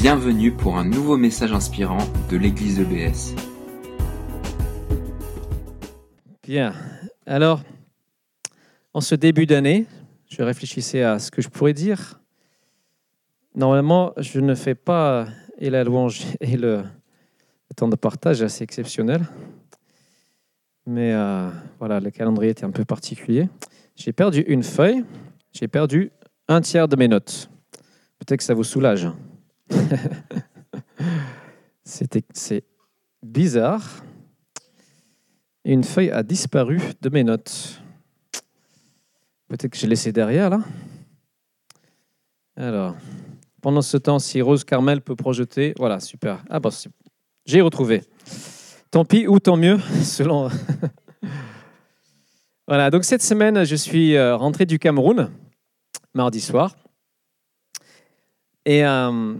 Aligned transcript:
Bienvenue 0.00 0.50
pour 0.50 0.78
un 0.78 0.84
nouveau 0.86 1.18
message 1.18 1.52
inspirant 1.52 1.98
de 2.30 2.38
l'église 2.38 2.80
EBS. 2.80 3.34
Bien. 6.42 6.72
Alors, 7.26 7.60
en 8.94 9.02
ce 9.02 9.14
début 9.14 9.44
d'année, 9.44 9.84
je 10.26 10.42
réfléchissais 10.42 11.02
à 11.02 11.18
ce 11.18 11.30
que 11.30 11.42
je 11.42 11.50
pourrais 11.50 11.74
dire. 11.74 12.18
Normalement, 13.54 14.14
je 14.16 14.40
ne 14.40 14.54
fais 14.54 14.74
pas 14.74 15.26
et 15.58 15.68
la 15.68 15.84
louange 15.84 16.22
et 16.40 16.56
le, 16.56 16.82
temps 17.76 17.88
de 17.88 17.96
partage 17.96 18.40
assez 18.40 18.64
exceptionnel. 18.64 19.28
Mais 20.86 21.12
euh, 21.12 21.50
voilà, 21.78 22.00
le 22.00 22.10
calendrier 22.10 22.52
était 22.52 22.64
un 22.64 22.70
peu 22.70 22.86
particulier. 22.86 23.50
J'ai 23.96 24.14
perdu 24.14 24.40
une 24.48 24.62
feuille, 24.62 25.04
j'ai 25.52 25.68
perdu 25.68 26.10
un 26.48 26.62
tiers 26.62 26.88
de 26.88 26.96
mes 26.96 27.06
notes. 27.06 27.50
Peut-être 28.18 28.38
que 28.38 28.44
ça 28.44 28.54
vous 28.54 28.64
soulage. 28.64 29.06
C'est 31.84 32.64
bizarre. 33.22 34.04
Une 35.64 35.84
feuille 35.84 36.10
a 36.10 36.22
disparu 36.22 36.80
de 37.00 37.08
mes 37.10 37.24
notes. 37.24 37.80
Peut-être 39.48 39.72
que 39.72 39.78
j'ai 39.78 39.86
laissé 39.86 40.12
derrière 40.12 40.50
là. 40.50 40.60
Alors, 42.56 42.94
pendant 43.60 43.82
ce 43.82 43.96
temps, 43.96 44.18
si 44.18 44.40
Rose 44.40 44.64
Carmel 44.64 45.00
peut 45.00 45.16
projeter, 45.16 45.74
voilà, 45.78 46.00
super. 46.00 46.42
Ah 46.48 46.60
bon, 46.60 46.70
c'est- 46.70 46.90
j'ai 47.46 47.60
retrouvé. 47.60 48.02
Tant 48.90 49.04
pis 49.04 49.26
ou 49.26 49.38
tant 49.38 49.56
mieux, 49.56 49.78
selon. 50.04 50.48
voilà, 52.68 52.90
donc 52.90 53.04
cette 53.04 53.22
semaine, 53.22 53.64
je 53.64 53.76
suis 53.76 54.16
euh, 54.16 54.36
rentré 54.36 54.66
du 54.66 54.78
Cameroun, 54.78 55.30
mardi 56.14 56.40
soir. 56.40 56.76
Et 58.66 58.84
euh, 58.84 59.34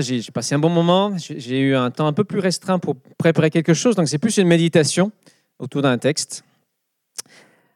j'ai 0.00 0.22
passé 0.32 0.54
un 0.54 0.58
bon 0.58 0.68
moment. 0.68 1.16
J'ai 1.16 1.60
eu 1.60 1.74
un 1.74 1.90
temps 1.90 2.06
un 2.06 2.12
peu 2.12 2.24
plus 2.24 2.40
restreint 2.40 2.78
pour 2.78 2.96
préparer 3.18 3.50
quelque 3.50 3.74
chose. 3.74 3.94
Donc, 3.96 4.08
c'est 4.08 4.18
plus 4.18 4.36
une 4.36 4.48
méditation 4.48 5.12
autour 5.58 5.82
d'un 5.82 5.98
texte. 5.98 6.44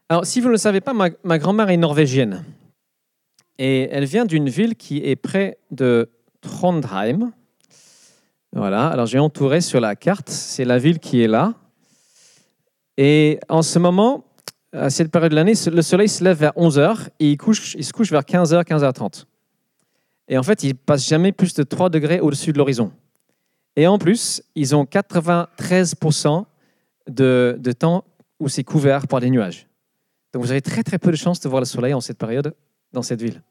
Alors, 0.09 0.27
si 0.27 0.41
vous 0.41 0.49
ne 0.49 0.53
le 0.53 0.59
savez 0.59 0.81
pas, 0.81 0.93
ma, 0.93 1.39
grand-mère 1.39 1.71
est 1.71 1.77
norvégienne. 1.77 2.45
Et 3.59 3.89
elle 3.91 4.05
vient 4.05 4.25
d'une 4.25 4.49
ville 4.49 4.75
qui 4.75 4.99
est 4.99 5.17
près 5.17 5.59
de 5.71 6.11
Trondheim. 6.41 7.33
Voilà. 8.53 8.89
Alors, 8.89 9.07
j'ai 9.07 9.19
entouré 9.19 9.61
sur 9.61 9.81
la 9.81 9.95
carte. 9.97 10.29
C'est 10.29 10.65
la 10.65 10.79
ville 10.79 10.99
qui 10.99 11.23
est 11.23 11.29
là. 11.29 11.55
Et 12.97 13.39
en 13.49 13.63
ce 13.63 13.79
moment, 13.79 14.25
à 14.73 14.91
cette 14.91 15.11
période 15.11 15.31
de 15.31 15.37
l'année, 15.37 15.55
le 15.73 15.83
soleil 15.83 16.09
se 16.09 16.23
lève 16.23 16.39
vers 16.39 16.53
11h 16.53 17.09
et 17.19 17.31
il, 17.31 17.39
il 17.77 17.85
se 17.85 17.93
couche 17.93 18.11
vers 18.11 18.23
15h, 18.23 18.65
15h30. 18.65 19.25
Et 20.31 20.39
en 20.39 20.43
fait, 20.43 20.63
il 20.63 20.75
passe 20.75 21.07
jamais 21.07 21.33
plus 21.33 21.53
de 21.53 21.63
3 21.63 21.91
degrés 21.91 22.21
au-dessus 22.21 22.53
de 22.53 22.59
l'horizon. 22.59 22.93
Et 23.77 23.87
en 23.87 23.99
plus, 23.99 24.43
ils 24.55 24.75
ont 24.75 24.85
93% 24.85 26.45
de, 27.09 27.57
de 27.59 27.73
temps 27.73 28.05
où 28.39 28.49
c'est 28.49 28.65
couvert 28.65 29.07
par 29.07 29.21
des 29.21 29.29
nuages. 29.29 29.67
Donc 30.33 30.43
vous 30.43 30.51
avez 30.53 30.63
très 30.63 30.83
très 30.83 30.99
peu 30.99 31.11
de 31.11 31.17
chances 31.17 31.41
de 31.41 31.49
voir 31.49 31.61
le 31.61 31.67
soleil 31.67 31.93
en 31.93 32.01
cette 32.01 32.17
période 32.17 32.55
dans 32.93 33.03
cette 33.03 33.21
ville. 33.21 33.43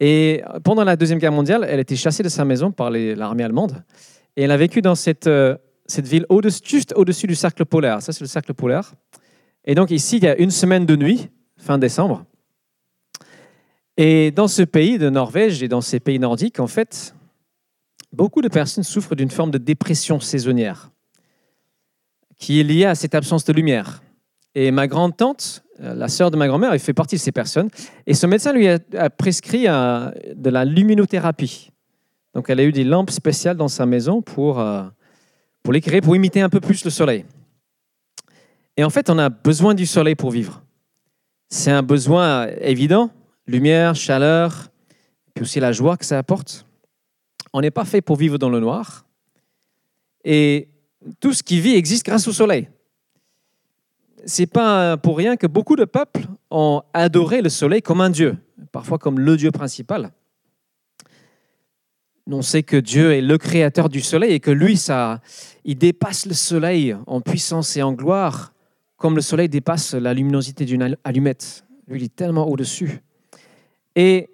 Et 0.00 0.42
pendant 0.64 0.82
la 0.82 0.96
Deuxième 0.96 1.18
Guerre 1.18 1.32
mondiale, 1.32 1.64
elle 1.68 1.78
a 1.78 1.82
été 1.82 1.94
chassée 1.94 2.22
de 2.22 2.28
sa 2.28 2.44
maison 2.44 2.72
par 2.72 2.90
l'armée 2.90 3.44
allemande. 3.44 3.84
Et 4.36 4.42
elle 4.42 4.50
a 4.50 4.56
vécu 4.56 4.82
dans 4.82 4.94
cette, 4.94 5.26
euh, 5.26 5.56
cette 5.86 6.06
ville 6.08 6.26
au 6.28 6.40
juste 6.64 6.92
au-dessus 6.96 7.26
du 7.26 7.34
cercle 7.34 7.64
polaire. 7.64 8.02
Ça, 8.02 8.12
c'est 8.12 8.22
le 8.22 8.26
cercle 8.26 8.54
polaire. 8.54 8.94
Et 9.64 9.74
donc 9.74 9.90
ici, 9.90 10.16
il 10.16 10.24
y 10.24 10.28
a 10.28 10.36
une 10.38 10.50
semaine 10.50 10.86
de 10.86 10.96
nuit, 10.96 11.28
fin 11.56 11.78
décembre. 11.78 12.24
Et 14.02 14.30
dans 14.30 14.48
ce 14.48 14.62
pays 14.62 14.96
de 14.96 15.10
Norvège 15.10 15.62
et 15.62 15.68
dans 15.68 15.82
ces 15.82 16.00
pays 16.00 16.18
nordiques, 16.18 16.58
en 16.58 16.66
fait, 16.66 17.14
beaucoup 18.14 18.40
de 18.40 18.48
personnes 18.48 18.82
souffrent 18.82 19.14
d'une 19.14 19.30
forme 19.30 19.50
de 19.50 19.58
dépression 19.58 20.20
saisonnière 20.20 20.90
qui 22.38 22.60
est 22.60 22.62
liée 22.62 22.86
à 22.86 22.94
cette 22.94 23.14
absence 23.14 23.44
de 23.44 23.52
lumière. 23.52 24.02
Et 24.54 24.70
ma 24.70 24.88
grande-tante, 24.88 25.62
euh, 25.82 25.94
la 25.94 26.08
sœur 26.08 26.30
de 26.30 26.38
ma 26.38 26.48
grand-mère, 26.48 26.72
elle 26.72 26.80
fait 26.80 26.94
partie 26.94 27.16
de 27.16 27.20
ces 27.20 27.30
personnes. 27.30 27.68
Et 28.06 28.14
son 28.14 28.26
médecin 28.28 28.54
lui 28.54 28.68
a, 28.68 29.10
prescrit 29.10 29.64
de 29.64 30.48
la 30.48 30.64
luminothérapie. 30.64 31.70
Donc 32.32 32.48
elle 32.48 32.60
a 32.60 32.64
eu 32.64 32.72
des 32.72 32.84
lampes 32.84 33.10
spéciales 33.10 33.58
dans 33.58 33.68
sa 33.68 33.84
maison 33.84 34.22
pour, 34.22 34.60
euh, 34.60 34.82
pour 35.62 35.74
l'éclairer, 35.74 36.00
pour 36.00 36.16
imiter 36.16 36.40
un 36.40 36.48
peu 36.48 36.60
plus 36.60 36.86
le 36.86 36.90
soleil. 36.90 37.26
Et 38.78 38.82
en 38.82 38.88
fait, 38.88 39.10
on 39.10 39.18
a 39.18 39.28
besoin 39.28 39.74
du 39.74 39.84
soleil 39.84 40.14
pour 40.14 40.30
vivre. 40.30 40.62
C'est 41.50 41.70
un 41.70 41.82
besoin 41.82 42.46
évident, 42.62 43.10
lumière, 43.46 43.94
chaleur, 43.94 44.70
puis 45.34 45.42
aussi 45.42 45.60
la 45.60 45.72
joie 45.72 45.96
que 45.96 46.04
ça 46.04 46.18
apporte. 46.18 46.66
On 47.52 47.60
n'est 47.60 47.70
pas 47.70 47.84
fait 47.84 48.00
pour 48.00 48.16
vivre 48.16 48.38
dans 48.38 48.48
le 48.48 48.60
noir. 48.60 49.06
Et 50.24 50.68
tout 51.18 51.32
ce 51.32 51.42
qui 51.42 51.60
vit 51.60 51.74
existe 51.74 52.04
grâce 52.04 52.28
au 52.28 52.32
soleil. 52.32 52.68
C'est 54.26 54.46
pas 54.46 54.96
pour 54.96 55.16
rien 55.16 55.36
que 55.36 55.46
beaucoup 55.46 55.76
de 55.76 55.84
peuples 55.84 56.26
ont 56.50 56.82
adoré 56.92 57.40
le 57.40 57.48
soleil 57.48 57.80
comme 57.80 58.00
un 58.00 58.10
dieu, 58.10 58.36
parfois 58.70 58.98
comme 58.98 59.18
le 59.18 59.36
dieu 59.36 59.50
principal. 59.50 60.12
On 62.32 62.42
sait 62.42 62.62
que 62.62 62.76
Dieu 62.76 63.12
est 63.12 63.22
le 63.22 63.38
créateur 63.38 63.88
du 63.88 64.00
soleil 64.00 64.34
et 64.34 64.40
que 64.40 64.52
lui, 64.52 64.76
ça, 64.76 65.20
il 65.64 65.76
dépasse 65.76 66.26
le 66.26 66.34
soleil 66.34 66.96
en 67.06 67.20
puissance 67.20 67.76
et 67.76 67.82
en 67.82 67.92
gloire, 67.92 68.52
comme 68.96 69.16
le 69.16 69.20
soleil 69.20 69.48
dépasse 69.48 69.94
la 69.94 70.14
luminosité 70.14 70.64
d'une 70.64 70.96
allumette. 71.02 71.64
Lui, 71.88 72.00
il 72.00 72.04
est 72.04 72.14
tellement 72.14 72.46
au-dessus. 72.46 73.00
Et 73.96 74.30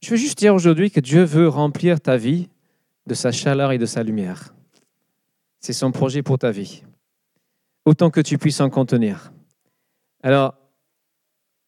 je 0.00 0.10
veux 0.10 0.16
juste 0.16 0.38
dire 0.38 0.54
aujourd'hui 0.54 0.90
que 0.90 1.00
Dieu 1.00 1.22
veut 1.22 1.48
remplir 1.48 2.00
ta 2.00 2.16
vie 2.16 2.48
de 3.06 3.14
sa 3.14 3.32
chaleur 3.32 3.72
et 3.72 3.78
de 3.78 3.86
sa 3.86 4.02
lumière. 4.02 4.54
C'est 5.60 5.72
son 5.72 5.92
projet 5.92 6.22
pour 6.22 6.38
ta 6.38 6.50
vie. 6.50 6.82
Autant 7.84 8.10
que 8.10 8.20
tu 8.20 8.38
puisses 8.38 8.60
en 8.60 8.70
contenir. 8.70 9.32
Alors, 10.22 10.54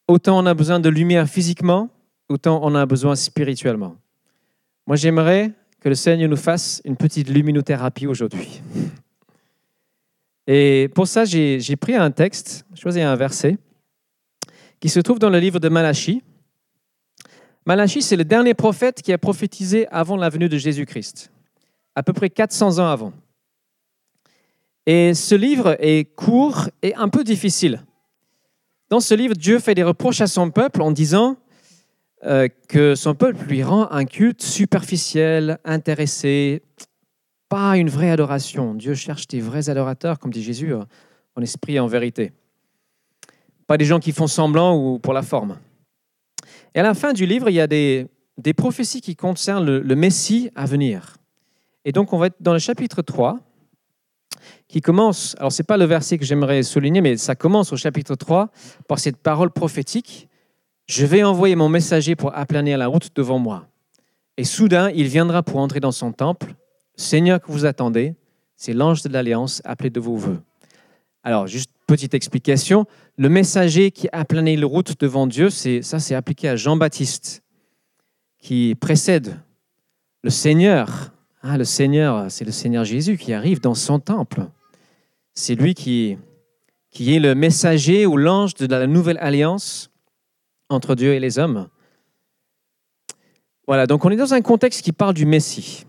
autant 0.07 0.37
on 0.37 0.45
a 0.45 0.53
besoin 0.53 0.79
de 0.79 0.89
lumière 0.89 1.27
physiquement, 1.27 1.89
autant 2.29 2.59
on 2.63 2.75
a 2.75 2.85
besoin 2.85 3.15
spirituellement. 3.15 3.97
Moi, 4.87 4.95
j'aimerais 4.95 5.51
que 5.79 5.89
le 5.89 5.95
Seigneur 5.95 6.29
nous 6.29 6.37
fasse 6.37 6.81
une 6.85 6.95
petite 6.95 7.29
luminothérapie 7.29 8.07
aujourd'hui. 8.07 8.61
Et 10.47 10.89
pour 10.93 11.07
ça, 11.07 11.25
j'ai 11.25 11.75
pris 11.75 11.95
un 11.95 12.11
texte, 12.11 12.65
choisi 12.75 13.01
un 13.01 13.15
verset, 13.15 13.57
qui 14.79 14.89
se 14.89 14.99
trouve 14.99 15.19
dans 15.19 15.29
le 15.29 15.39
livre 15.39 15.59
de 15.59 15.69
Malachie. 15.69 16.23
Malachie, 17.67 18.03
c'est 18.03 18.15
le 18.15 18.25
dernier 18.25 18.53
prophète 18.53 19.01
qui 19.01 19.11
a 19.11 19.17
prophétisé 19.17 19.87
avant 19.87 20.17
la 20.17 20.29
venue 20.29 20.49
de 20.49 20.57
Jésus-Christ, 20.57 21.31
à 21.95 22.03
peu 22.03 22.13
près 22.13 22.29
400 22.29 22.77
ans 22.77 22.87
avant. 22.87 23.11
Et 24.85 25.15
ce 25.15 25.33
livre 25.33 25.75
est 25.79 26.15
court 26.15 26.69
et 26.83 26.93
un 26.93 27.09
peu 27.09 27.23
difficile. 27.23 27.83
Dans 28.89 28.99
ce 28.99 29.15
livre, 29.15 29.33
Dieu 29.33 29.57
fait 29.57 29.73
des 29.73 29.81
reproches 29.81 30.21
à 30.21 30.27
son 30.27 30.51
peuple 30.51 30.83
en 30.83 30.91
disant 30.91 31.37
euh, 32.23 32.47
que 32.67 32.93
son 32.93 33.15
peuple 33.15 33.43
lui 33.47 33.63
rend 33.63 33.89
un 33.89 34.05
culte 34.05 34.43
superficiel, 34.43 35.57
intéressé, 35.65 36.61
pas 37.49 37.77
une 37.77 37.89
vraie 37.89 38.11
adoration. 38.11 38.75
Dieu 38.75 38.93
cherche 38.93 39.25
des 39.25 39.41
vrais 39.41 39.71
adorateurs, 39.71 40.19
comme 40.19 40.31
dit 40.31 40.43
Jésus, 40.43 40.71
euh, 40.71 40.83
en 41.35 41.41
esprit 41.41 41.75
et 41.75 41.79
en 41.79 41.87
vérité. 41.87 42.31
Pas 43.65 43.77
des 43.77 43.85
gens 43.85 43.99
qui 43.99 44.11
font 44.11 44.27
semblant 44.27 44.77
ou 44.77 44.99
pour 44.99 45.13
la 45.13 45.23
forme. 45.23 45.57
Et 46.75 46.79
à 46.79 46.83
la 46.83 46.93
fin 46.93 47.13
du 47.13 47.25
livre, 47.25 47.49
il 47.49 47.53
y 47.53 47.61
a 47.61 47.67
des, 47.67 48.07
prophéties 48.55 49.01
qui 49.01 49.15
concernent 49.15 49.65
le, 49.65 49.79
le 49.79 49.95
Messie 49.95 50.51
à 50.55 50.65
venir. 50.65 51.17
Et 51.85 51.91
donc, 51.91 52.13
on 52.13 52.17
va 52.17 52.27
être 52.27 52.35
dans 52.41 52.53
le 52.53 52.59
chapitre 52.59 53.01
3, 53.01 53.39
qui 54.67 54.81
commence, 54.81 55.35
alors 55.39 55.51
ce 55.51 55.61
n'est 55.61 55.65
pas 55.65 55.77
le 55.77 55.85
verset 55.85 56.17
que 56.17 56.25
j'aimerais 56.25 56.63
souligner, 56.63 57.01
mais 57.01 57.17
ça 57.17 57.35
commence 57.35 57.71
au 57.71 57.77
chapitre 57.77 58.15
3 58.15 58.49
par 58.87 58.99
cette 58.99 59.17
parole 59.17 59.51
prophétique. 59.51 60.27
Je 60.87 61.05
vais 61.05 61.23
envoyer 61.23 61.55
mon 61.55 61.69
messager 61.69 62.15
pour 62.15 62.35
aplanir 62.35 62.77
la 62.77 62.87
route 62.87 63.09
devant 63.15 63.39
moi. 63.39 63.67
Et 64.37 64.43
soudain, 64.43 64.91
il 64.91 65.07
viendra 65.07 65.43
pour 65.43 65.59
entrer 65.59 65.79
dans 65.79 65.91
son 65.91 66.11
temple. 66.11 66.55
Seigneur 66.95 67.39
que 67.39 67.51
vous 67.51 67.65
attendez, 67.65 68.15
c'est 68.57 68.73
l'ange 68.73 69.01
de 69.01 69.09
l'alliance 69.09 69.61
appelé 69.65 69.89
de 69.89 69.99
vos 69.99 70.15
voeux. 70.15 70.41
Alors, 71.23 71.47
juste 71.47 71.71
petite 71.85 72.13
explication. 72.13 72.85
Le 73.17 73.29
messager 73.29 73.91
qui 73.91 74.07
aplanait 74.11 74.55
la 74.55 74.65
route 74.65 74.99
devant 74.99 75.27
Dieu, 75.27 75.49
c'est 75.49 75.81
ça, 75.81 75.99
c'est 75.99 76.15
appliqué 76.15 76.49
à 76.49 76.55
Jean-Baptiste, 76.55 77.43
qui 78.39 78.75
précède 78.75 79.39
le 80.23 80.29
Seigneur. 80.29 81.13
Ah, 81.41 81.57
le 81.57 81.63
Seigneur, 81.63 82.29
c'est 82.29 82.45
le 82.45 82.51
Seigneur 82.51 82.83
Jésus 82.83 83.17
qui 83.17 83.33
arrive 83.33 83.61
dans 83.61 83.75
son 83.75 83.99
temple. 83.99 84.47
C'est 85.33 85.55
lui 85.55 85.73
qui, 85.73 86.17
qui 86.89 87.15
est 87.15 87.19
le 87.19 87.35
messager 87.35 88.05
ou 88.05 88.17
l'ange 88.17 88.55
de 88.55 88.65
la 88.65 88.87
nouvelle 88.87 89.19
alliance 89.19 89.91
entre 90.69 90.95
Dieu 90.95 91.13
et 91.13 91.19
les 91.19 91.37
hommes. 91.37 91.67
Voilà, 93.67 93.87
donc 93.87 94.05
on 94.05 94.09
est 94.09 94.15
dans 94.15 94.33
un 94.33 94.41
contexte 94.41 94.81
qui 94.81 94.91
parle 94.91 95.13
du 95.13 95.25
Messie. 95.25 95.85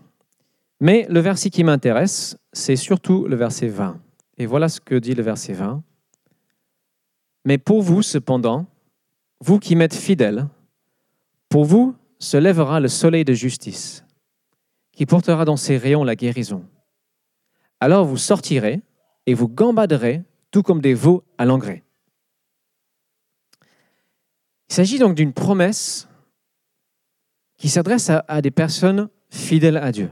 Mais 0.79 1.07
le 1.09 1.19
verset 1.19 1.49
qui 1.49 1.63
m'intéresse, 1.63 2.37
c'est 2.53 2.75
surtout 2.75 3.25
le 3.27 3.35
verset 3.35 3.67
20. 3.67 3.99
Et 4.37 4.45
voilà 4.45 4.69
ce 4.69 4.79
que 4.79 4.95
dit 4.95 5.15
le 5.15 5.23
verset 5.23 5.53
20. 5.53 5.83
Mais 7.45 7.57
pour 7.57 7.81
vous, 7.81 8.01
cependant, 8.01 8.67
vous 9.39 9.59
qui 9.59 9.75
m'êtes 9.75 9.95
fidèles, 9.95 10.47
pour 11.49 11.65
vous 11.65 11.95
se 12.19 12.37
lèvera 12.37 12.79
le 12.79 12.87
soleil 12.87 13.23
de 13.23 13.33
justice, 13.33 14.03
qui 14.91 15.05
portera 15.05 15.45
dans 15.45 15.57
ses 15.57 15.77
rayons 15.77 16.03
la 16.03 16.15
guérison. 16.15 16.65
Alors 17.79 18.05
vous 18.05 18.17
sortirez 18.17 18.81
et 19.25 19.33
vous 19.33 19.47
gambaderez 19.47 20.23
tout 20.51 20.63
comme 20.63 20.81
des 20.81 20.93
veaux 20.93 21.23
à 21.37 21.45
l'engrais. 21.45 21.83
Il 24.69 24.73
s'agit 24.73 24.99
donc 24.99 25.15
d'une 25.15 25.33
promesse 25.33 26.07
qui 27.57 27.69
s'adresse 27.69 28.09
à, 28.09 28.41
des 28.41 28.51
personnes 28.51 29.09
fidèles 29.29 29.77
à 29.77 29.91
Dieu. 29.91 30.11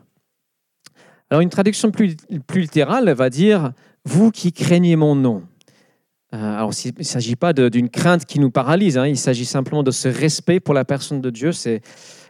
Alors 1.30 1.42
une 1.42 1.50
traduction 1.50 1.92
plus, 1.92 2.16
plus 2.48 2.62
littérale 2.62 3.10
va 3.12 3.30
dire 3.30 3.74
Vous 4.06 4.32
qui 4.32 4.54
craignez 4.54 4.96
mon 4.96 5.16
nom. 5.16 5.44
Euh, 6.34 6.38
alors 6.38 6.72
il 6.84 6.94
ne 6.98 7.04
s'agit 7.04 7.36
pas 7.36 7.54
d'une 7.54 7.90
crainte 7.90 8.26
qui 8.26 8.40
nous 8.40 8.52
paralyse, 8.52 8.98
hein. 8.98 9.08
il 9.08 9.18
s'agit 9.18 9.46
simplement 9.46 9.84
de 9.84 9.92
ce 9.92 10.08
respect 10.08 10.60
pour 10.60 10.74
la 10.74 10.86
personne 10.86 11.22
de 11.22 11.30
Dieu, 11.30 11.52
c'est 11.52 11.82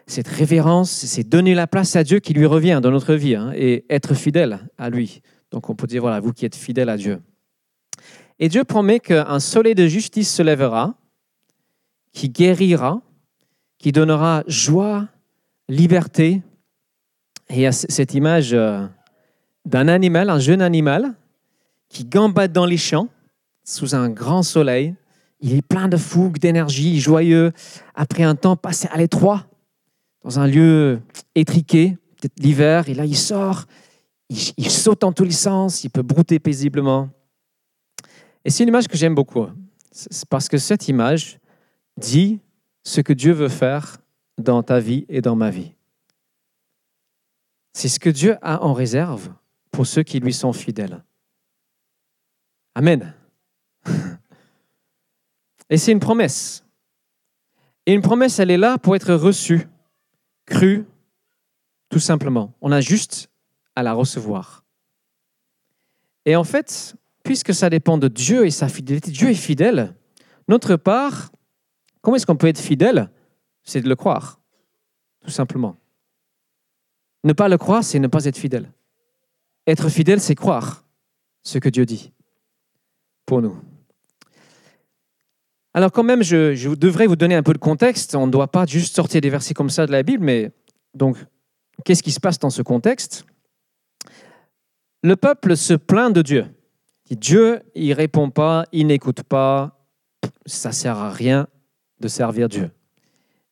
cette 0.08 0.28
révérence, 0.28 0.92
c'est 0.92 1.28
donner 1.28 1.56
la 1.56 1.66
place 1.68 1.96
à 1.96 2.04
Dieu 2.04 2.20
qui 2.20 2.34
lui 2.34 2.46
revient 2.46 2.80
dans 2.82 2.92
notre 2.92 3.16
vie 3.16 3.36
hein, 3.36 3.52
et 3.56 3.86
être 3.90 4.14
fidèle 4.14 4.60
à 4.78 4.90
lui. 4.90 5.22
Donc 5.52 5.70
on 5.70 5.76
peut 5.76 5.88
dire, 5.88 6.02
voilà, 6.02 6.20
vous 6.20 6.34
qui 6.34 6.46
êtes 6.46 6.56
fidèle 6.56 6.90
à 6.90 6.98
Dieu. 6.98 7.22
Et 8.38 8.50
Dieu 8.50 8.64
promet 8.64 9.00
qu'un 9.00 9.40
soleil 9.40 9.76
de 9.76 9.88
justice 9.88 10.32
se 10.32 10.44
lèvera, 10.44 10.96
qui 12.12 12.30
guérira, 12.30 13.02
qui 13.78 13.92
donnera 13.92 14.44
joie, 14.48 15.08
liberté. 15.70 16.42
Et 17.50 17.56
il 17.56 17.60
y 17.62 17.66
a 17.66 17.72
cette 17.72 18.14
image 18.14 18.54
euh, 18.54 18.86
d'un 19.66 19.88
animal, 19.88 20.30
un 20.30 20.40
jeune 20.40 20.62
animal, 20.62 21.16
qui 21.90 22.06
gambade 22.06 22.52
dans 22.52 22.66
les 22.66 22.78
champs 22.78 23.10
sous 23.64 23.96
un 23.96 24.10
grand 24.10 24.44
soleil. 24.44 24.96
Il 25.40 25.54
est 25.54 25.62
plein 25.62 25.88
de 25.88 25.98
fougue, 25.98 26.40
d'énergie, 26.40 27.00
joyeux, 27.00 27.52
après 27.94 28.24
un 28.24 28.36
temps 28.36 28.56
passé 28.56 28.88
à 28.92 28.98
l'étroit, 28.98 29.46
dans 30.24 30.40
un 30.40 30.48
lieu 30.48 31.02
étriqué, 31.36 31.98
peut-être 32.18 32.40
l'hiver, 32.40 32.90
et 32.90 32.94
là 32.94 33.06
il 33.06 33.18
sort, 33.18 33.66
il, 34.30 34.70
saute 34.70 35.04
en 35.04 35.12
tous 35.12 35.24
les 35.24 35.32
sens, 35.32 35.84
il 35.84 35.90
peut 35.90 36.02
brouter 36.02 36.40
paisiblement. 36.40 37.10
Et 38.44 38.50
c'est 38.50 38.64
une 38.64 38.70
image 38.70 38.88
que 38.88 38.98
j'aime 38.98 39.16
beaucoup, 39.16 39.46
c'est 39.92 40.28
parce 40.28 40.50
que 40.50 40.58
cette 40.58 40.88
image 40.88 41.40
dit 41.98 42.40
ce 42.84 43.02
que 43.02 43.14
Dieu 43.14 43.34
veut 43.34 43.50
faire 43.50 43.98
dans 44.38 44.64
ta 44.64 44.80
vie 44.80 45.06
et 45.10 45.22
dans 45.22 45.36
ma 45.36 45.50
vie. 45.50 45.74
C'est 47.74 47.90
ce 47.90 48.00
que 48.00 48.10
Dieu 48.10 48.38
a 48.42 48.64
en 48.64 48.74
réserve 48.74 49.34
pour 49.72 49.86
ceux 49.86 50.04
qui 50.04 50.20
lui 50.20 50.34
sont 50.34 50.54
fidèles. 50.54 51.04
Amen. 52.76 53.14
Et 55.70 55.78
c'est 55.78 55.92
une 55.92 56.00
promesse. 56.00 56.64
Et 57.86 57.94
une 57.94 58.02
promesse, 58.02 58.40
elle 58.40 58.52
est 58.52 58.58
là 58.58 58.78
pour 58.78 58.96
être 58.96 59.14
reçue, 59.14 59.68
crue, 60.46 60.86
tout 61.90 62.00
simplement. 62.00 62.54
On 62.62 62.72
a 62.72 62.82
juste 62.82 63.30
à 63.76 63.84
la 63.84 63.94
recevoir. 63.94 64.64
Et 66.26 66.36
en 66.36 66.44
fait, 66.44 66.96
puisque 67.24 67.54
ça 67.54 67.70
dépend 67.70 67.98
de 67.98 68.08
Dieu 68.08 68.46
et 68.46 68.52
sa 68.52 68.68
fidélité, 68.68 69.12
Dieu 69.12 69.30
est 69.30 69.36
fidèle. 69.36 69.96
Notre 70.48 70.76
part, 70.76 71.32
comment 72.02 72.18
est-ce 72.18 72.26
qu'on 72.26 72.36
peut 72.36 72.48
être 72.48 72.60
fidèle? 72.60 73.10
C'est 73.64 73.82
de 73.82 73.90
le 73.90 73.96
croire, 73.96 74.40
tout 75.24 75.32
simplement. 75.32 75.78
Ne 77.24 77.34
pas 77.34 77.48
le 77.48 77.58
croire, 77.58 77.84
c'est 77.84 78.00
ne 78.00 78.08
pas 78.08 78.26
être 78.26 78.38
fidèle. 78.38 78.72
Être 79.66 79.90
fidèle, 79.90 80.20
c'est 80.20 80.36
croire 80.36 80.84
ce 81.42 81.58
que 81.58 81.70
Dieu 81.70 81.86
dit 81.86 82.12
pour 83.26 83.42
nous. 83.42 83.58
Alors 85.74 85.92
quand 85.92 86.04
même, 86.04 86.24
je, 86.24 86.74
devrais 86.76 87.06
vous 87.06 87.16
donner 87.16 87.36
un 87.36 87.44
peu 87.44 87.54
de 87.54 87.58
contexte. 87.58 88.16
On 88.16 88.28
ne 88.28 88.32
doit 88.32 88.48
pas 88.48 88.66
juste 88.66 88.96
sortir 88.96 89.22
des 89.22 89.30
versets 89.30 89.54
comme 89.54 89.70
ça 89.70 89.86
de 89.86 89.92
la 89.92 90.04
Bible, 90.04 90.24
mais 90.24 90.52
donc, 90.94 91.18
qu'est-ce 91.84 92.02
qui 92.02 92.12
se 92.12 92.20
passe 92.20 92.40
dans 92.40 92.50
ce 92.50 92.62
contexte? 92.62 93.26
Le 95.04 95.16
peuple 95.16 95.58
se 95.58 95.74
plaint 95.74 96.14
de 96.14 96.22
Dieu. 96.22 96.46
Dieu, 97.12 97.62
il 97.76 97.94
répond 97.94 98.30
pas, 98.30 98.66
il 98.72 98.88
n'écoute 98.88 99.22
pas, 99.24 99.86
ça 100.46 100.72
sert 100.72 100.98
à 100.98 101.12
rien 101.12 101.48
de 102.00 102.08
servir 102.08 102.50
Dieu. 102.50 102.72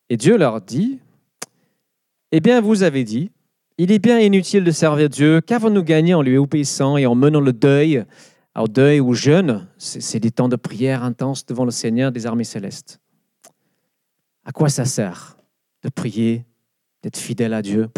Et 0.08 0.16
Dieu 0.16 0.36
leur 0.36 0.60
dit, 0.60 0.98
eh 2.32 2.40
bien, 2.40 2.60
vous 2.60 2.82
avez 2.82 3.04
dit, 3.04 3.30
il 3.78 3.92
est 3.92 3.98
bien 3.98 4.18
inutile 4.18 4.64
de 4.64 4.70
servir 4.70 5.08
Dieu, 5.08 5.40
qu'avons-nous 5.40 5.82
gagné 5.82 6.14
en 6.14 6.22
lui 6.22 6.36
obéissant 6.36 6.96
et 6.96 7.06
en 7.06 7.14
menant 7.14 7.40
le 7.40 7.52
deuil? 7.52 8.04
Alors, 8.54 8.68
deuil 8.68 9.00
ou 9.00 9.14
jeûne, 9.14 9.66
c'est 9.78 10.20
des 10.20 10.30
temps 10.30 10.48
de 10.48 10.54
prière 10.54 11.02
intense 11.02 11.44
devant 11.44 11.64
le 11.64 11.72
Seigneur 11.72 12.12
des 12.12 12.24
armées 12.24 12.44
célestes. 12.44 13.00
À 14.44 14.52
quoi 14.52 14.68
ça 14.68 14.84
sert 14.84 15.36
de 15.82 15.88
prier, 15.88 16.46
d'être 17.02 17.16
fidèle 17.16 17.52
à 17.52 17.62
Dieu? 17.62 17.88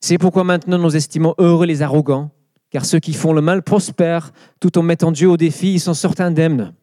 C'est 0.00 0.18
pourquoi 0.18 0.42
maintenant 0.42 0.78
nous 0.78 0.96
estimons 0.96 1.34
heureux 1.38 1.66
les 1.66 1.80
arrogants, 1.80 2.32
car 2.70 2.84
ceux 2.84 2.98
qui 2.98 3.12
font 3.12 3.32
le 3.32 3.40
mal 3.40 3.62
prospèrent, 3.62 4.32
tout 4.58 4.76
en 4.78 4.82
mettant 4.82 5.12
Dieu 5.12 5.28
au 5.28 5.36
défi, 5.36 5.74
ils 5.74 5.80
s'en 5.80 5.94
sortent 5.94 6.20
indemnes. 6.20 6.74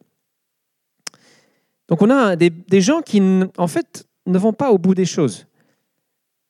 Donc 1.88 2.00
on 2.00 2.08
a 2.08 2.34
des, 2.34 2.48
des, 2.48 2.80
gens 2.80 3.02
qui, 3.02 3.20
en 3.58 3.66
fait, 3.66 4.08
ne 4.24 4.38
vont 4.38 4.54
pas 4.54 4.70
au 4.70 4.78
bout 4.78 4.94
des 4.94 5.04
choses. 5.04 5.46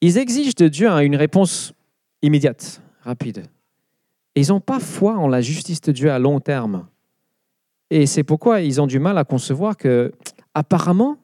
Ils 0.00 0.16
exigent 0.16 0.54
de 0.54 0.68
Dieu 0.68 0.88
une 0.88 1.16
réponse 1.16 1.72
immédiate, 2.22 2.80
rapide 3.02 3.46
ils 4.40 4.48
n'ont 4.48 4.60
pas 4.60 4.80
foi 4.80 5.16
en 5.16 5.28
la 5.28 5.40
justice 5.40 5.80
de 5.80 5.92
Dieu 5.92 6.10
à 6.10 6.18
long 6.18 6.40
terme. 6.40 6.86
Et 7.90 8.06
c'est 8.06 8.22
pourquoi 8.22 8.60
ils 8.60 8.80
ont 8.80 8.86
du 8.86 8.98
mal 8.98 9.18
à 9.18 9.24
concevoir 9.24 9.76
que, 9.76 10.12
apparemment, 10.54 11.18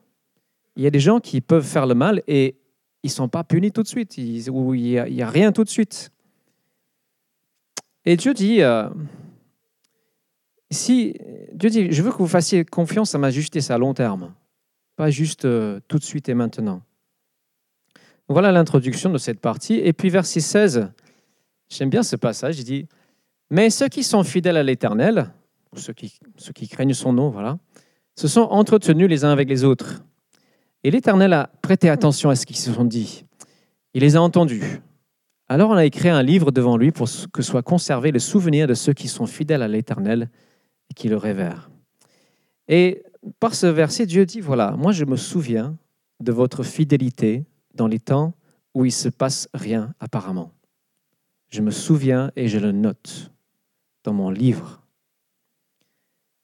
il 0.76 0.82
y 0.82 0.86
a 0.86 0.90
des 0.90 1.00
gens 1.00 1.20
qui 1.20 1.40
peuvent 1.40 1.64
faire 1.64 1.86
le 1.86 1.94
mal 1.94 2.22
et 2.26 2.56
ils 3.02 3.08
ne 3.08 3.12
sont 3.12 3.28
pas 3.28 3.44
punis 3.44 3.72
tout 3.72 3.82
de 3.82 3.88
suite, 3.88 4.16
ou 4.50 4.74
il 4.74 5.04
n'y 5.04 5.22
a, 5.22 5.30
rien 5.30 5.52
tout 5.52 5.64
de 5.64 5.68
suite. 5.68 6.10
Et 8.04 8.16
Dieu 8.16 8.34
dit, 8.34 8.62
euh, 8.62 8.88
si, 10.70 11.14
Dieu 11.52 11.70
dit, 11.70 11.92
je 11.92 12.02
veux 12.02 12.10
que 12.10 12.18
vous 12.18 12.26
fassiez 12.26 12.64
confiance 12.64 13.14
à 13.14 13.18
ma 13.18 13.30
justice 13.30 13.70
à 13.70 13.78
long 13.78 13.94
terme, 13.94 14.34
pas 14.96 15.10
juste 15.10 15.44
euh, 15.44 15.80
tout 15.88 15.98
de 15.98 16.04
suite 16.04 16.28
et 16.28 16.34
maintenant. 16.34 16.82
Voilà 18.28 18.50
l'introduction 18.50 19.10
de 19.10 19.18
cette 19.18 19.40
partie. 19.40 19.74
Et 19.74 19.92
puis 19.92 20.10
verset 20.10 20.40
16, 20.40 20.90
J'aime 21.68 21.90
bien 21.90 22.02
ce 22.02 22.16
passage. 22.16 22.58
Il 22.58 22.64
dit 22.64 22.88
Mais 23.50 23.70
ceux 23.70 23.88
qui 23.88 24.02
sont 24.02 24.24
fidèles 24.24 24.56
à 24.56 24.62
l'Éternel, 24.62 25.30
ceux 25.76 25.92
qui, 25.92 26.18
ceux 26.36 26.52
qui 26.52 26.68
craignent 26.68 26.94
son 26.94 27.12
nom, 27.12 27.30
voilà, 27.30 27.58
se 28.16 28.28
sont 28.28 28.42
entretenus 28.42 29.08
les 29.08 29.24
uns 29.24 29.30
avec 29.30 29.48
les 29.48 29.62
autres. 29.62 30.02
Et 30.82 30.90
l'Éternel 30.90 31.32
a 31.32 31.50
prêté 31.62 31.88
attention 31.88 32.30
à 32.30 32.36
ce 32.36 32.46
qu'ils 32.46 32.56
se 32.56 32.72
sont 32.72 32.84
dit. 32.84 33.24
Il 33.94 34.02
les 34.02 34.16
a 34.16 34.22
entendus. 34.22 34.80
Alors 35.48 35.70
on 35.70 35.74
a 35.74 35.84
écrit 35.84 36.08
un 36.08 36.22
livre 36.22 36.50
devant 36.50 36.76
lui 36.76 36.90
pour 36.90 37.08
que 37.32 37.42
soit 37.42 37.62
conservé 37.62 38.10
le 38.10 38.18
souvenir 38.18 38.66
de 38.66 38.74
ceux 38.74 38.92
qui 38.92 39.06
sont 39.06 39.26
fidèles 39.26 39.62
à 39.62 39.68
l'Éternel 39.68 40.28
et 40.90 40.94
qui 40.94 41.08
le 41.08 41.16
révèrent. 41.16 41.70
Et 42.68 43.04
par 43.38 43.54
ce 43.54 43.66
verset, 43.66 44.06
Dieu 44.06 44.26
dit, 44.26 44.40
voilà, 44.40 44.72
moi 44.72 44.90
je 44.90 45.04
me 45.04 45.16
souviens 45.16 45.76
de 46.20 46.32
votre 46.32 46.64
fidélité 46.64 47.44
dans 47.74 47.86
les 47.86 48.00
temps 48.00 48.34
où 48.74 48.84
il 48.84 48.92
se 48.92 49.08
passe 49.08 49.48
rien 49.54 49.94
apparemment. 50.00 50.52
Je 51.48 51.62
me 51.62 51.70
souviens 51.70 52.32
et 52.34 52.48
je 52.48 52.58
le 52.58 52.72
note 52.72 53.30
dans 54.06 54.14
mon 54.14 54.30
livre. 54.30 54.80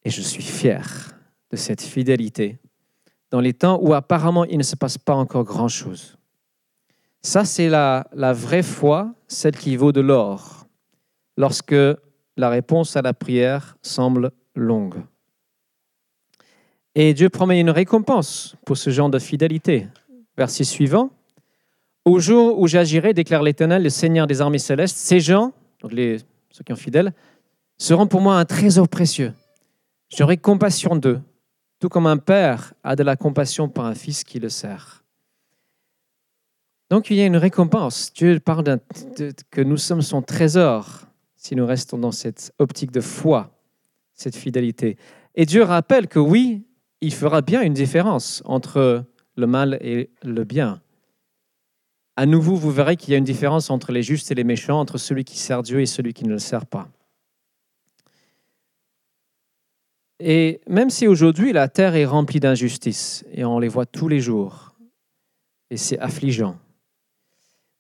Et 0.05 0.11
je 0.11 0.21
suis 0.21 0.43
fier 0.43 1.17
de 1.51 1.57
cette 1.57 1.81
fidélité 1.81 2.59
dans 3.31 3.41
les 3.41 3.55
temps 3.55 3.79
où 3.81 3.95
apparemment 3.95 4.45
il 4.45 4.59
ne 4.59 4.63
se 4.63 4.77
passe 4.77 4.99
pas 4.99 5.15
encore 5.15 5.45
grand-chose. 5.45 6.19
Ça, 7.23 7.45
c'est 7.45 7.69
la, 7.69 8.05
vraie 8.35 8.65
foi, 8.65 9.15
celle 9.29 9.57
qui 9.57 9.77
vaut 9.77 9.93
de 9.93 10.01
l'or, 10.01 10.67
lorsque 11.37 11.75
la 12.37 12.51
réponse 12.51 12.97
à 12.97 13.03
la 13.03 13.15
prière 13.15 13.77
semble 13.81 14.33
longue. 14.57 15.01
Et 16.97 17.15
Dieu 17.15 17.31
promet 17.31 17.61
une 17.61 17.71
récompense 17.71 18.57
pour 18.67 18.77
ce 18.77 18.91
genre 18.91 19.09
de 19.09 19.21
fidélité. 19.21 19.87
Verset 20.37 20.65
suivant. 20.65 21.11
Au 22.05 22.19
jour 22.19 22.59
où 22.59 22.67
j'agirai, 22.67 23.15
déclare 23.15 23.43
l'Éternel, 23.43 23.85
le 23.85 23.91
Seigneur 23.91 24.27
des 24.27 24.41
armées 24.41 24.59
célestes, 24.59 24.97
ces 24.97 25.21
gens, 25.21 25.53
donc 25.81 25.93
ceux 25.93 26.65
qui 26.65 26.73
sont 26.73 26.77
fidèles, 26.77 27.15
seront 27.83 28.07
pour 28.07 28.21
moi 28.21 28.39
un 28.39 28.45
trésor 28.45 28.89
précieux. 28.89 29.33
J'aurai 30.09 30.37
compassion 30.37 30.95
d'eux, 30.95 31.21
tout 31.81 31.89
comme 31.89 32.07
un 32.07 32.17
père 32.17 32.75
a 32.85 32.95
de 32.95 33.03
la 33.03 33.17
compassion 33.17 33.69
pour 33.69 33.85
un 33.85 33.95
fils 33.95 34.25
qui 34.25 34.39
le 34.39 34.49
sert. 34.49 35.05
Donc 36.91 37.11
il 37.11 37.17
y 37.17 37.23
a 37.23 37.27
une 37.27 37.37
récompense. 37.37 38.13
Dieu 38.13 38.39
parle 38.39 38.79
que 39.51 39.61
nous 39.61 39.79
sommes 39.79 40.03
son 40.03 40.23
trésor 40.23 41.07
si 41.35 41.57
nous 41.57 41.67
restons 41.67 41.99
dans 41.99 42.13
cette 42.13 42.53
optique 42.59 42.93
de 42.93 43.01
foi, 43.01 43.51
cette 44.15 44.37
fidélité. 44.37 44.97
Et 45.35 45.45
Dieu 45.45 45.65
rappelle 45.65 46.07
que 46.07 46.21
oui, 46.21 46.65
il 47.01 47.13
fera 47.13 47.41
bien 47.41 47.63
une 47.63 47.75
différence 47.75 48.43
entre 48.45 49.05
le 49.37 49.47
mal 49.47 49.79
et 49.81 50.11
le 50.23 50.45
bien 50.45 50.81
à 52.15 52.27
nouveau, 52.27 52.57
vous 52.57 52.71
verrez 52.71 52.97
qu'il 52.97 53.13
y 53.13 53.15
a 53.15 53.19
une 53.19 53.25
différence 53.25 53.71
entre 53.71 53.91
les 53.91 54.03
justes 54.03 54.31
et 54.31 54.35
les 54.35 54.45
méchants, 54.45 54.79
entre 54.79 54.99
celui 54.99 55.25
qui 55.25 55.39
sert 55.39 55.63
Dieu 55.63 55.81
et 55.81 55.87
celui 55.87 56.13
qui 56.13 56.25
ne 56.25 56.33
le 56.33 56.39
sert 56.39 56.67
pas. 56.67 56.91
Et 60.25 60.61
même 60.69 60.89
si 60.89 61.09
aujourd'hui 61.09 61.53
la 61.53 61.67
terre 61.67 61.97
est 61.97 62.05
remplie 62.05 62.39
d'injustices, 62.39 63.25
et 63.33 63.45
on 63.45 63.59
les 63.59 63.67
voit 63.67 63.87
tous 63.87 64.07
les 64.07 64.21
jours, 64.21 64.77
et 65.69 65.77
c'est 65.77 65.99
affligeant, 65.99 66.57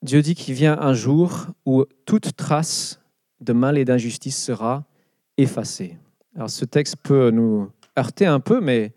Dieu 0.03 0.23
dit 0.23 0.35
qu'il 0.35 0.55
vient 0.55 0.77
un 0.81 0.93
jour 0.93 1.47
où 1.65 1.85
toute 2.05 2.35
trace 2.37 3.01
de 3.41 3.53
mal 3.53 3.79
et 3.79 3.85
d'injustice 3.85 4.37
sera 4.37 4.85
effacée. 5.39 5.97
Alors 6.35 6.51
ce 6.51 6.65
texte 6.65 6.97
peut 7.01 7.31
nous 7.31 7.71
heurter 7.97 8.27
un 8.27 8.41
peu, 8.41 8.61
mais 8.61 8.93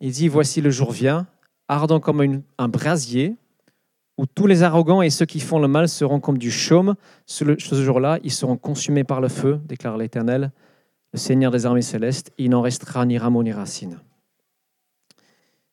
il 0.00 0.12
dit, 0.12 0.28
voici 0.28 0.60
le 0.60 0.70
jour 0.70 0.92
vient, 0.92 1.26
ardent 1.68 2.00
comme 2.00 2.42
un 2.58 2.68
brasier, 2.68 3.36
où 4.18 4.26
tous 4.26 4.46
les 4.46 4.62
arrogants 4.62 5.00
et 5.00 5.08
ceux 5.08 5.24
qui 5.24 5.40
font 5.40 5.58
le 5.58 5.68
mal 5.68 5.88
seront 5.88 6.20
comme 6.20 6.36
du 6.36 6.50
chaume. 6.50 6.96
Ce, 7.24 7.56
jour-là, 7.56 8.18
ils 8.22 8.32
seront 8.32 8.58
consumés 8.58 9.04
par 9.04 9.22
le 9.22 9.28
feu, 9.28 9.58
déclare 9.64 9.96
l'Éternel, 9.96 10.52
le 11.12 11.18
Seigneur 11.18 11.50
des 11.50 11.66
armées 11.66 11.82
célestes. 11.82 12.32
Il 12.38 12.50
n'en 12.50 12.62
restera 12.62 13.04
ni 13.06 13.18
rameau 13.18 13.42
ni 13.42 13.52
racine. 13.52 14.00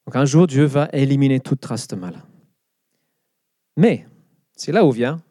Donc 0.05 0.15
un 0.15 0.25
jour, 0.25 0.47
Dieu 0.47 0.65
va 0.65 0.89
éliminer 0.93 1.39
toute 1.39 1.59
trace 1.59 1.87
de 1.87 1.95
mal. 1.95 2.23
Mais, 3.77 4.05
c'est 4.55 4.71
là 4.71 4.85
où 4.85 4.91
vient, 4.91 5.21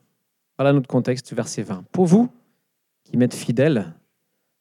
voilà 0.59 0.73
notre 0.73 0.89
contexte, 0.89 1.33
verset 1.33 1.63
20. 1.63 1.85
Pour 1.93 2.07
vous, 2.07 2.29
qui 3.05 3.17
m'êtes 3.17 3.35
fidèles, 3.35 3.95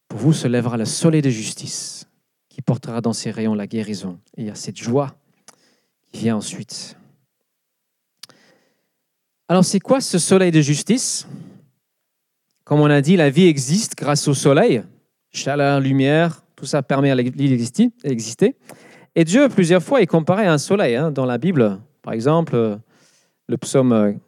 pour 0.08 0.20
vous 0.20 0.34
se 0.34 0.48
lèvera 0.48 0.78
le 0.78 0.86
soleil 0.86 1.22
de 1.22 1.30
justice, 1.30 2.08
qui 2.50 2.62
portera 2.62 3.02
dans 3.02 3.14
ses 3.14 3.32
rayons 3.32 3.56
la 3.56 3.68
guérison. 3.68 4.20
Et 4.38 4.42
il 4.42 4.48
y 4.48 4.52
a 4.52 4.56
cette 4.56 4.78
joie 4.78 5.16
qui 6.08 6.20
vient 6.20 6.38
ensuite. 6.38 6.98
Alors, 9.48 9.66
c'est 9.66 9.80
quoi 9.80 10.02
ce 10.02 10.20
soleil 10.20 10.52
de 10.52 10.62
justice? 10.62 11.28
Comme 12.64 12.80
on 12.80 12.90
a 12.90 13.02
dit, 13.02 13.18
la 13.18 13.30
vie 13.30 13.46
existe 13.46 13.96
grâce 13.96 14.28
au 14.28 14.34
soleil. 14.34 14.84
Chaleur, 15.34 15.80
lumière, 15.80 16.44
tout 16.56 16.66
ça 16.66 16.84
permet 16.84 17.10
à 17.10 17.16
d'exister. 17.16 18.56
Et 19.16 19.24
Dieu, 19.26 19.50
plusieurs 19.50 19.82
fois, 19.82 20.02
est 20.02 20.08
comparé 20.08 20.46
à 20.46 20.54
un 20.54 20.60
soleil 20.60 20.96
hein, 20.96 21.12
dans 21.12 21.26
la 21.26 21.40
Bible. 21.40 21.80
Par 22.04 22.14
exemple, 22.14 22.80
le 23.48 23.58
psaume 23.58 24.20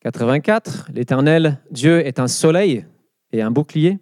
84, 0.00 0.90
l'Éternel, 0.92 1.62
Dieu 1.70 2.06
est 2.06 2.20
un 2.20 2.28
soleil 2.28 2.84
et 3.32 3.40
un 3.40 3.50
bouclier. 3.50 3.98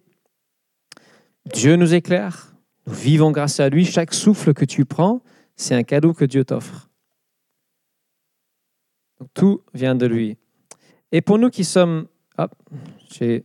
Dieu 1.53 1.77
nous 1.77 1.95
éclaire, 1.95 2.55
nous 2.87 2.95
vivons 2.95 3.31
grâce 3.31 3.61
à 3.61 3.69
lui. 3.69 3.85
Chaque 3.85 4.13
souffle 4.13 4.53
que 4.53 4.65
tu 4.65 4.85
prends, 4.85 5.23
c'est 5.55 5.77
un 5.77 5.85
cadeau 5.85 6.13
que 6.13 6.25
Dieu 6.25 6.45
t'offre. 6.45 6.91
Tout 9.35 9.63
vient 9.75 9.95
de 9.95 10.07
lui. 10.07 10.37
Et 11.13 11.21
pour 11.21 11.39
nous 11.39 11.51
qui 11.51 11.65
sommes... 11.65 12.09
Hop, 12.43 12.55
j'ai 13.09 13.45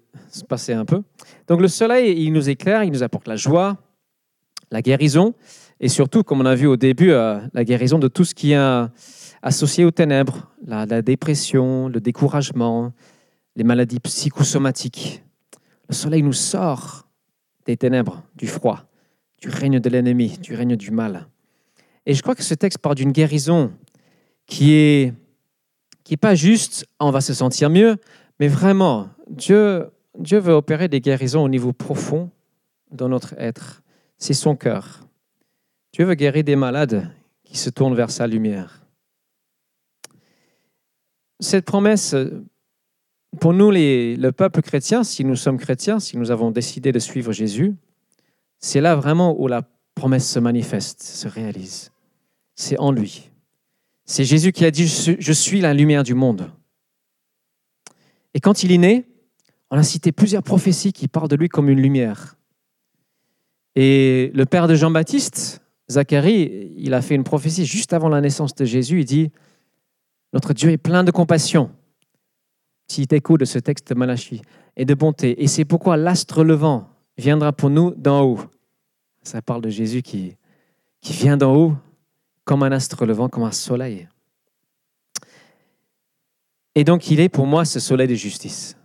passé 0.50 0.74
un 0.74 0.86
peu. 0.86 1.04
Donc 1.48 1.62
le 1.62 1.68
soleil, 1.68 2.24
il 2.24 2.34
nous 2.34 2.50
éclaire, 2.50 2.84
il 2.84 2.92
nous 2.92 3.04
apporte 3.04 3.28
la 3.28 3.36
joie, 3.36 3.78
la 4.72 4.82
guérison, 4.82 5.36
et 5.80 5.88
surtout, 5.88 6.24
comme 6.24 6.42
on 6.42 6.46
a 6.46 6.56
vu 6.56 6.66
au 6.66 6.78
début, 6.78 7.12
euh, 7.12 7.40
la 7.54 7.64
guérison 7.64 8.00
de 8.00 8.08
tout 8.08 8.26
ce 8.26 8.34
qui 8.34 8.54
est 8.54 8.88
associé 9.44 9.86
aux 9.86 9.92
ténèbres, 9.92 10.52
la, 10.66 10.88
la 10.88 11.04
dépression, 11.04 11.90
le 11.90 12.00
découragement, 12.00 12.92
les 13.56 13.64
maladies 13.64 14.00
psychosomatiques. 14.00 15.24
Le 15.90 15.94
soleil 15.94 16.24
nous 16.24 16.34
sort 16.34 17.08
des 17.66 17.78
ténèbres, 17.78 18.24
du 18.36 18.48
froid, 18.48 18.86
du 19.40 19.50
règne 19.50 19.80
de 19.80 19.90
l'ennemi, 19.90 20.40
du 20.42 20.56
règne 20.56 20.76
du 20.76 20.90
mal. 20.90 21.28
Et 22.08 22.16
je 22.16 22.22
crois 22.24 22.34
que 22.34 22.44
ce 22.44 22.56
texte 22.56 22.80
parle 22.80 22.96
d'une 22.96 23.12
guérison 23.12 23.72
qui 24.48 24.74
est 24.74 25.14
qui 26.04 26.14
n'est 26.14 26.18
pas 26.18 26.36
juste 26.36 26.88
on 27.02 27.12
va 27.12 27.20
se 27.20 27.34
sentir 27.34 27.70
mieux, 27.70 27.98
mais 28.40 28.48
vraiment, 28.48 29.10
Dieu, 29.30 29.92
veut 30.16 30.54
opérer 30.54 30.88
des 30.88 31.02
guérisons 31.02 31.44
au 31.44 31.50
niveau 31.50 31.74
profond 31.74 32.30
dans 32.92 33.10
notre 33.10 33.34
être. 33.38 33.82
C'est 34.18 34.34
son 34.34 34.56
cœur. 34.56 35.08
Dieu 35.94 36.06
veut 36.06 36.16
guérir 36.16 36.44
des 36.44 36.56
malades 36.56 37.10
qui 37.44 37.58
se 37.58 37.70
tournent 37.70 37.96
vers 37.96 38.12
sa 38.12 38.28
lumière. 38.28 38.86
Cette 41.40 41.66
promesse, 41.66 42.16
pour 43.40 43.54
nous, 43.54 43.72
le 43.72 44.30
peuple 44.32 44.62
chrétien, 44.62 45.04
si 45.04 45.24
nous 45.24 45.36
sommes 45.36 45.58
chrétiens, 45.58 46.00
si 46.00 46.18
nous 46.18 46.32
avons 46.32 46.52
décidé 46.52 46.92
de 46.92 47.00
suivre 47.00 47.32
Jésus, 47.32 47.76
c'est 48.60 48.82
là 48.82 48.96
vraiment 48.96 49.40
où 49.40 49.48
la 49.48 49.64
promesse 49.96 50.30
se 50.30 50.40
manifeste, 50.40 51.02
se 51.02 51.28
réalise. 51.28 51.92
C'est 52.56 52.78
en 52.80 52.92
lui. 52.92 53.30
C'est 54.06 54.24
Jésus 54.24 54.52
qui 54.52 54.66
a 54.66 54.72
dit, 54.72 54.88
je 54.88 55.32
suis 55.32 55.62
la 55.62 55.74
lumière 55.74 56.04
du 56.04 56.14
monde. 56.14 56.52
Et 58.34 58.40
quand 58.40 58.64
il 58.64 58.72
est 58.72 58.78
né, 58.78 59.08
on 59.70 59.78
a 59.78 59.84
cité 59.84 60.12
plusieurs 60.12 60.44
prophéties 60.44 60.94
qui 60.94 61.08
parlent 61.08 61.28
de 61.28 61.36
lui 61.36 61.50
comme 61.50 61.70
une 61.70 61.82
lumière. 61.82 62.38
Et 63.76 64.32
le 64.34 64.46
père 64.46 64.68
de 64.68 64.76
Jean-Baptiste, 64.76 65.62
Zacharie, 65.90 66.74
il 66.78 66.94
a 66.94 67.02
fait 67.02 67.16
une 67.16 67.24
prophétie 67.24 67.66
juste 67.66 67.94
avant 67.94 68.10
la 68.10 68.22
naissance 68.22 68.56
de 68.56 68.66
Jésus. 68.66 69.02
Il 69.02 69.06
dit, 69.06 69.32
notre 70.34 70.54
Dieu 70.54 70.72
est 70.72 70.78
plein 70.78 71.04
de 71.04 71.12
compassion. 71.12 71.72
Petit 72.88 73.08
écho 73.12 73.38
de 73.38 73.46
ce 73.46 73.60
texte 73.60 73.90
de 73.90 73.96
Malachie. 73.96 74.42
Et 74.76 74.86
de 74.86 74.94
bonté. 74.94 75.42
Et 75.44 75.48
c'est 75.48 75.66
pourquoi 75.66 75.98
l'astre 75.98 76.44
levant 76.44 76.90
viendra 77.18 77.52
pour 77.52 77.70
nous 77.70 77.94
d'en 77.96 78.24
haut. 78.24 78.40
Ça 79.24 79.42
parle 79.42 79.62
de 79.62 79.70
Jésus 79.70 80.02
qui, 80.02 80.38
qui 81.02 81.14
vient 81.14 81.38
d'en 81.38 81.56
haut 81.56 81.76
comme 82.46 82.64
un 82.64 82.72
astre 82.72 83.06
levant, 83.06 83.28
comme 83.28 83.44
un 83.44 83.52
soleil. 83.52 84.08
Et 86.78 86.84
donc 86.84 87.10
il 87.10 87.20
est 87.20 87.28
pour 87.28 87.48
moi 87.48 87.66
ce 87.66 87.80
soleil 87.80 88.08
de 88.08 88.14
justice. 88.14 88.78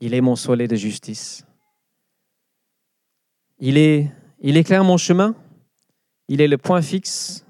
Il 0.00 0.12
est 0.12 0.20
mon 0.20 0.36
soleil 0.36 0.68
de 0.68 0.76
justice. 0.76 1.46
Il, 3.58 3.78
est, 3.78 4.12
il 4.40 4.58
éclaire 4.58 4.84
mon 4.84 4.98
chemin. 4.98 5.34
Il 6.28 6.42
est 6.42 6.46
le 6.46 6.58
point 6.58 6.82
fixe. 6.82 7.46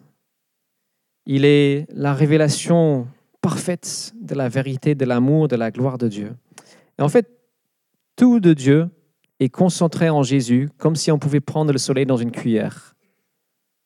Il 1.26 1.44
est 1.44 1.88
la 1.90 2.14
révélation 2.14 3.08
parfaite 3.40 4.12
de 4.20 4.36
la 4.36 4.48
vérité, 4.48 4.94
de 4.94 5.04
l'amour, 5.04 5.48
de 5.48 5.56
la 5.56 5.72
gloire 5.72 5.98
de 5.98 6.06
Dieu. 6.06 6.32
Et 6.96 7.02
en 7.02 7.08
fait, 7.08 7.28
tout 8.14 8.38
de 8.38 8.52
Dieu 8.52 8.88
est 9.40 9.48
concentré 9.48 10.10
en 10.10 10.22
Jésus, 10.22 10.70
comme 10.78 10.94
si 10.94 11.10
on 11.10 11.18
pouvait 11.18 11.40
prendre 11.40 11.72
le 11.72 11.78
soleil 11.78 12.06
dans 12.06 12.18
une 12.18 12.30
cuillère. 12.30 12.94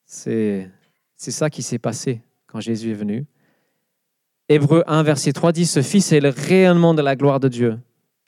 C'est 0.05 0.69
c'est 1.17 1.31
ça 1.31 1.49
qui 1.49 1.63
s'est 1.63 1.79
passé 1.79 2.21
quand 2.45 2.59
Jésus 2.59 2.91
est 2.91 3.01
venu. 3.01 3.25
Hébreu 4.49 4.83
1, 4.87 5.03
verset 5.03 5.33
3 5.33 5.51
dit, 5.51 5.65
ce 5.65 5.81
Fils 5.81 6.11
est 6.11 6.19
le 6.19 6.29
rayonnement 6.29 6.93
de 6.93 7.01
la 7.01 7.15
gloire 7.15 7.39
de 7.39 7.47
Dieu 7.47 7.79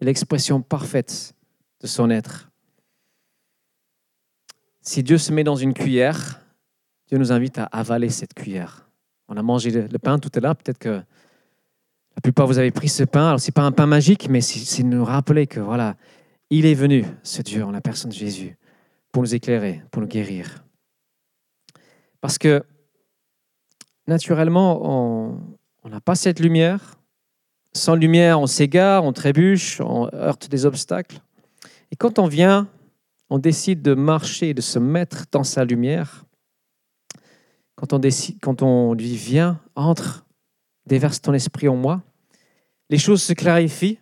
l'expression 0.06 0.62
parfaite 0.62 1.34
de 1.82 1.88
son 1.88 2.10
être. 2.10 2.50
Si 4.82 5.04
Dieu 5.04 5.18
se 5.18 5.32
met 5.32 5.44
dans 5.44 5.56
une 5.56 5.74
cuillère, 5.74 6.42
Dieu 7.08 7.18
nous 7.18 7.32
invite 7.32 7.58
à 7.58 7.66
avaler 7.66 8.10
cette 8.10 8.34
cuillère. 8.34 8.88
On 9.28 9.38
a 9.38 9.42
mangé 9.42 9.72
le 9.72 9.98
pain 10.00 10.20
tout 10.20 10.30
à 10.36 10.40
l'heure, 10.40 10.56
peut-être 10.56 10.78
que 10.78 10.90
la 10.90 12.22
plupart 12.22 12.48
vous 12.48 12.60
avez 12.60 12.72
pris 12.72 12.88
ce 12.88 13.04
pain. 13.04 13.28
Alors, 13.28 13.40
ce 13.40 13.50
n'est 13.50 13.54
pas 13.54 13.64
un 13.64 13.72
pain 13.72 13.88
magique, 13.88 14.30
mais 14.30 14.42
c'est 14.42 14.84
nous 14.84 15.04
rappeler 15.04 15.48
que 15.48 15.60
voilà, 15.60 15.96
il 16.50 16.66
est 16.66 16.76
venu, 16.76 17.04
ce 17.24 17.42
Dieu, 17.42 17.64
en 17.64 17.72
la 17.72 17.82
personne 17.82 18.12
de 18.12 18.16
Jésus, 18.16 18.58
pour 19.12 19.24
nous 19.24 19.34
éclairer, 19.34 19.82
pour 19.92 20.02
nous 20.02 20.08
guérir. 20.08 20.64
Parce 22.22 22.38
que 22.38 22.64
naturellement, 24.08 24.80
on 24.84 25.58
n'a 25.90 26.02
pas 26.02 26.16
cette 26.16 26.40
lumière. 26.40 27.00
Sans 27.74 27.96
lumière, 27.96 28.40
on 28.40 28.48
s'égare, 28.48 29.04
on 29.04 29.14
trébuche, 29.14 29.82
on 29.82 30.10
heurte 30.14 30.50
des 30.50 30.66
obstacles. 30.66 31.20
Et 31.92 31.96
quand 31.96 32.20
on 32.20 32.28
vient, 32.28 32.68
on 33.30 33.38
décide 33.38 33.82
de 33.82 33.94
marcher, 33.94 34.54
de 34.54 34.62
se 34.62 34.80
mettre 34.80 35.26
dans 35.32 35.44
sa 35.44 35.66
lumière, 35.66 36.26
quand 37.76 37.94
on, 37.94 38.00
décide, 38.00 38.38
quand 38.42 38.62
on 38.62 38.94
lui 38.94 39.16
vient, 39.16 39.60
entre, 39.76 40.26
déverse 40.86 41.22
ton 41.22 41.34
esprit 41.34 41.68
en 41.68 41.76
moi, 41.76 42.02
les 42.90 42.98
choses 42.98 43.22
se 43.22 43.34
clarifient. 43.34 44.00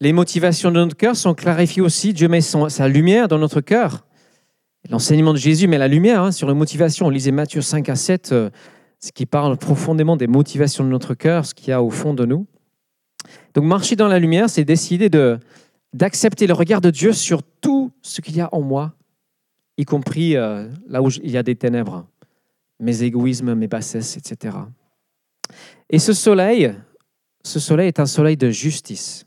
Les 0.00 0.12
motivations 0.12 0.70
de 0.70 0.76
notre 0.76 0.96
cœur 0.96 1.16
sont 1.16 1.34
clarifiées 1.34 1.82
aussi. 1.82 2.12
Dieu 2.12 2.28
met 2.28 2.40
sa 2.40 2.88
lumière 2.88 3.28
dans 3.28 3.38
notre 3.38 3.60
cœur. 3.60 4.06
L'enseignement 4.90 5.32
de 5.32 5.38
Jésus 5.38 5.66
met 5.66 5.78
la 5.78 5.88
lumière 5.88 6.22
hein, 6.22 6.32
sur 6.32 6.48
les 6.48 6.54
motivations. 6.54 7.06
On 7.06 7.10
lisait 7.10 7.32
Matthieu 7.32 7.60
5 7.60 7.88
à 7.88 7.96
7, 7.96 8.32
euh, 8.32 8.50
ce 9.06 9.12
qui 9.12 9.24
parle 9.24 9.56
profondément 9.56 10.16
des 10.16 10.26
motivations 10.26 10.82
de 10.82 10.88
notre 10.88 11.14
cœur, 11.14 11.46
ce 11.46 11.54
qu'il 11.54 11.68
y 11.68 11.72
a 11.72 11.80
au 11.80 11.90
fond 11.90 12.12
de 12.12 12.24
nous. 12.24 12.46
Donc 13.54 13.64
marcher 13.64 13.94
dans 13.94 14.08
la 14.08 14.18
lumière, 14.18 14.50
c'est 14.50 14.64
décider 14.64 15.08
de, 15.08 15.38
d'accepter 15.92 16.48
le 16.48 16.54
regard 16.54 16.80
de 16.80 16.90
Dieu 16.90 17.12
sur 17.12 17.42
tout 17.60 17.92
ce 18.02 18.20
qu'il 18.20 18.36
y 18.36 18.40
a 18.40 18.48
en 18.52 18.62
moi, 18.62 18.94
y 19.78 19.84
compris 19.84 20.36
euh, 20.36 20.68
là 20.88 21.02
où 21.02 21.08
il 21.22 21.30
y 21.30 21.36
a 21.36 21.44
des 21.44 21.54
ténèbres, 21.54 22.04
mes 22.80 23.04
égoïsmes, 23.04 23.54
mes 23.54 23.68
bassesses, 23.68 24.16
etc. 24.16 24.56
Et 25.88 26.00
ce 26.00 26.12
soleil, 26.12 26.74
ce 27.44 27.60
soleil 27.60 27.86
est 27.86 28.00
un 28.00 28.06
soleil 28.06 28.36
de 28.36 28.50
justice. 28.50 29.24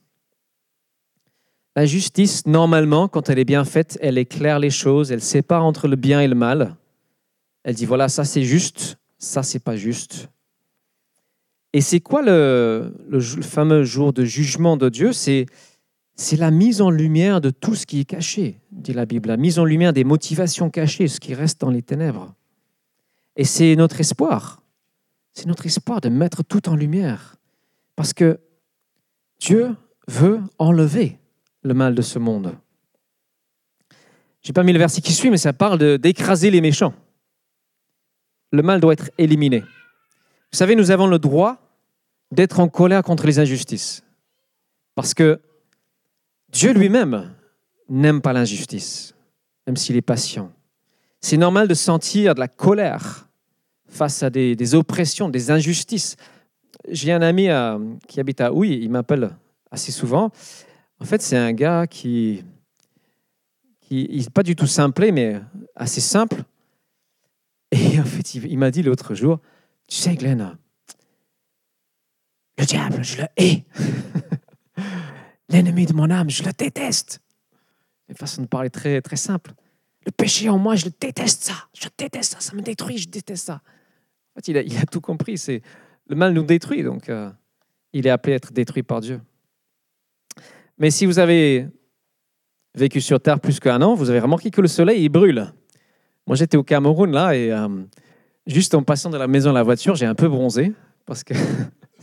La 1.77 1.85
justice, 1.85 2.45
normalement, 2.45 3.07
quand 3.07 3.29
elle 3.29 3.39
est 3.39 3.45
bien 3.45 3.63
faite, 3.63 3.97
elle 4.01 4.17
éclaire 4.17 4.59
les 4.59 4.71
choses, 4.71 5.13
elle 5.13 5.21
sépare 5.21 5.63
entre 5.63 5.87
le 5.87 5.95
bien 5.95 6.19
et 6.19 6.27
le 6.27 6.35
mal. 6.35 6.75
Elle 7.63 7.75
dit, 7.75 7.85
voilà, 7.85 8.09
ça 8.09 8.25
c'est 8.25 8.43
juste, 8.43 8.97
ça 9.19 9.43
c'est 9.43 9.59
pas 9.59 9.75
juste. 9.75 10.29
Et 11.73 11.81
c'est 11.81 11.99
quoi 11.99 12.23
le, 12.23 12.91
fameux 13.41 13.83
jour 13.83 14.11
de 14.11 14.25
jugement 14.25 14.75
de 14.77 14.89
Dieu? 14.89 15.13
C'est 15.13 15.45
c'est 16.15 16.35
la 16.35 16.51
mise 16.51 16.81
en 16.81 16.89
lumière 16.89 17.39
de 17.39 17.49
tout 17.49 17.75
ce 17.75 17.85
qui 17.85 18.01
est 18.01 18.05
caché, 18.05 18.59
dit 18.73 18.91
la 18.91 19.05
Bible, 19.05 19.29
la 19.29 19.37
mise 19.37 19.57
en 19.57 19.63
lumière 19.63 19.93
des 19.93 20.03
motivations 20.03 20.69
cachées, 20.69 21.07
ce 21.07 21.21
qui 21.21 21.33
reste 21.33 21.61
dans 21.61 21.69
les 21.69 21.81
ténèbres. 21.81 22.33
Et 23.37 23.45
c'est 23.45 23.77
notre 23.77 24.01
espoir. 24.01 24.61
C'est 25.31 25.45
notre 25.45 25.65
espoir 25.65 26.01
de 26.01 26.09
mettre 26.09 26.43
tout 26.43 26.67
en 26.67 26.75
lumière. 26.75 27.37
Parce 27.95 28.11
que 28.11 28.37
Dieu 29.39 29.73
veut 30.09 30.41
enlever 30.57 31.17
le 31.63 31.73
mal 31.73 31.95
de 31.95 32.01
ce 32.01 32.19
monde. 32.19 32.53
Je 34.41 34.49
n'ai 34.49 34.53
pas 34.53 34.63
mis 34.63 34.73
le 34.73 34.79
verset 34.79 34.99
qui 34.99 35.13
suit, 35.13 35.29
mais 35.29 35.37
ça 35.37 35.53
parle 35.53 35.97
d'écraser 35.99 36.51
les 36.51 36.59
méchants. 36.59 36.93
Le 38.51 38.61
mal 38.61 38.79
doit 38.79 38.93
être 38.93 39.11
éliminé. 39.17 39.59
Vous 39.59 40.57
savez, 40.57 40.75
nous 40.75 40.91
avons 40.91 41.07
le 41.07 41.19
droit 41.19 41.57
d'être 42.31 42.59
en 42.59 42.67
colère 42.67 43.03
contre 43.03 43.25
les 43.25 43.39
injustices. 43.39 44.03
Parce 44.95 45.13
que 45.13 45.39
Dieu 46.51 46.73
lui-même 46.73 47.33
n'aime 47.89 48.21
pas 48.21 48.33
l'injustice, 48.33 49.15
même 49.67 49.77
s'il 49.77 49.95
est 49.95 50.01
patient. 50.01 50.51
C'est 51.21 51.37
normal 51.37 51.67
de 51.67 51.73
sentir 51.73 52.35
de 52.35 52.39
la 52.39 52.47
colère 52.47 53.27
face 53.87 54.23
à 54.23 54.29
des, 54.29 54.75
oppressions, 54.75 55.29
des 55.29 55.51
injustices. 55.51 56.15
J'ai 56.87 57.11
un 57.11 57.21
ami 57.21 57.49
euh, 57.49 57.77
qui 58.07 58.19
habite 58.19 58.41
à 58.41 58.53
Houille, 58.53 58.79
il 58.81 58.89
m'appelle 58.89 59.35
assez 59.71 59.91
souvent. 59.91 60.31
En 60.99 61.05
fait, 61.05 61.21
c'est 61.21 61.37
un 61.37 61.53
gars 61.53 61.87
qui, 61.87 62.43
qui 63.81 64.07
n'est 64.11 64.29
pas 64.29 64.43
du 64.43 64.55
tout 64.55 64.67
simplé, 64.67 65.11
mais 65.11 65.39
assez 65.75 66.01
simple. 66.01 66.43
Et 67.71 67.99
en 67.99 68.03
fait, 68.03 68.35
il, 68.35 68.57
m'a 68.57 68.71
dit 68.71 68.81
l'autre 68.81 69.13
jour, 69.13 69.39
tu 69.87 69.95
sais, 69.97 70.15
Glenn, 70.15 70.57
le 72.57 72.65
diable, 72.65 73.03
je 73.03 73.21
le 73.21 73.27
hais. 73.37 73.65
L'ennemi 75.49 75.85
de 75.85 75.93
mon 75.93 76.09
âme, 76.09 76.29
je 76.29 76.43
le 76.43 76.51
déteste. 76.51 77.21
Une 78.09 78.15
façon 78.15 78.41
de 78.41 78.47
parler 78.47 78.69
très, 78.69 79.01
très 79.01 79.15
simple. 79.15 79.53
Le 80.05 80.11
péché 80.11 80.49
en 80.49 80.57
moi, 80.57 80.75
je 80.75 80.85
le 80.85 80.91
déteste 80.99 81.43
ça. 81.43 81.67
Je 81.73 81.87
déteste 81.97 82.33
ça. 82.33 82.39
Ça 82.39 82.55
me 82.55 82.61
détruit, 82.61 82.97
je 82.97 83.07
déteste 83.07 83.45
ça. 83.45 83.61
En 84.35 84.41
fait, 84.41 84.47
il 84.49 84.77
a, 84.77 84.85
tout 84.85 85.01
compris. 85.01 85.37
C'est 85.37 85.61
Le 86.07 86.15
mal 86.15 86.33
nous 86.33 86.43
détruit, 86.43 86.83
donc 86.83 87.09
euh, 87.09 87.29
il 87.93 88.07
est 88.07 88.09
appelé 88.09 88.33
à 88.33 88.35
être 88.37 88.51
détruit 88.51 88.83
par 88.83 89.01
Dieu. 89.01 89.21
Mais 90.77 90.91
si 90.91 91.05
vous 91.05 91.19
avez 91.19 91.67
vécu 92.75 93.01
sur 93.01 93.19
Terre 93.19 93.39
plus 93.39 93.59
qu'un 93.59 93.81
an, 93.81 93.95
vous 93.95 94.09
avez 94.09 94.19
remarqué 94.19 94.51
que 94.51 94.61
le 94.61 94.67
soleil, 94.67 95.03
il 95.03 95.09
brûle. 95.09 95.53
Moi, 96.29 96.35
j'étais 96.35 96.57
au 96.57 96.63
Cameroun, 96.63 97.11
là, 97.11 97.35
et 97.35 97.51
euh, 97.51 97.67
juste 98.45 98.75
en 98.75 98.83
passant 98.83 99.09
de 99.09 99.17
la 99.17 99.25
maison 99.25 99.49
à 99.49 99.53
la 99.53 99.63
voiture, 99.63 99.95
j'ai 99.95 100.05
un 100.05 100.13
peu 100.13 100.29
bronzé, 100.29 100.73
parce 101.07 101.23
que 101.23 101.33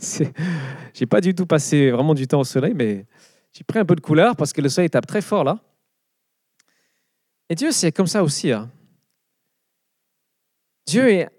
j'ai 0.93 1.05
pas 1.05 1.21
du 1.21 1.33
tout 1.33 1.45
passé 1.45 1.91
vraiment 1.91 2.13
du 2.13 2.27
temps 2.27 2.41
au 2.41 2.43
soleil, 2.43 2.73
mais 2.75 3.05
j'ai 3.53 3.63
pris 3.63 3.79
un 3.79 3.85
peu 3.85 3.95
de 3.95 4.01
couleur, 4.01 4.35
parce 4.35 4.51
que 4.51 4.59
le 4.59 4.67
soleil 4.67 4.89
tape 4.89 5.07
très 5.07 5.21
fort, 5.21 5.45
là. 5.45 5.61
Et 7.47 7.55
Dieu, 7.55 7.71
c'est 7.71 7.93
comme 7.93 8.05
ça 8.05 8.21
aussi. 8.21 8.51
Hein. 8.51 8.69
Dieu 10.85 11.09
est 11.09 11.29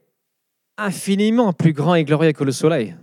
infiniment 0.79 1.53
plus 1.53 1.75
grand 1.75 1.95
et 1.95 2.05
glorieux 2.05 2.33
que 2.33 2.45
le 2.45 2.53
soleil. 2.53 2.97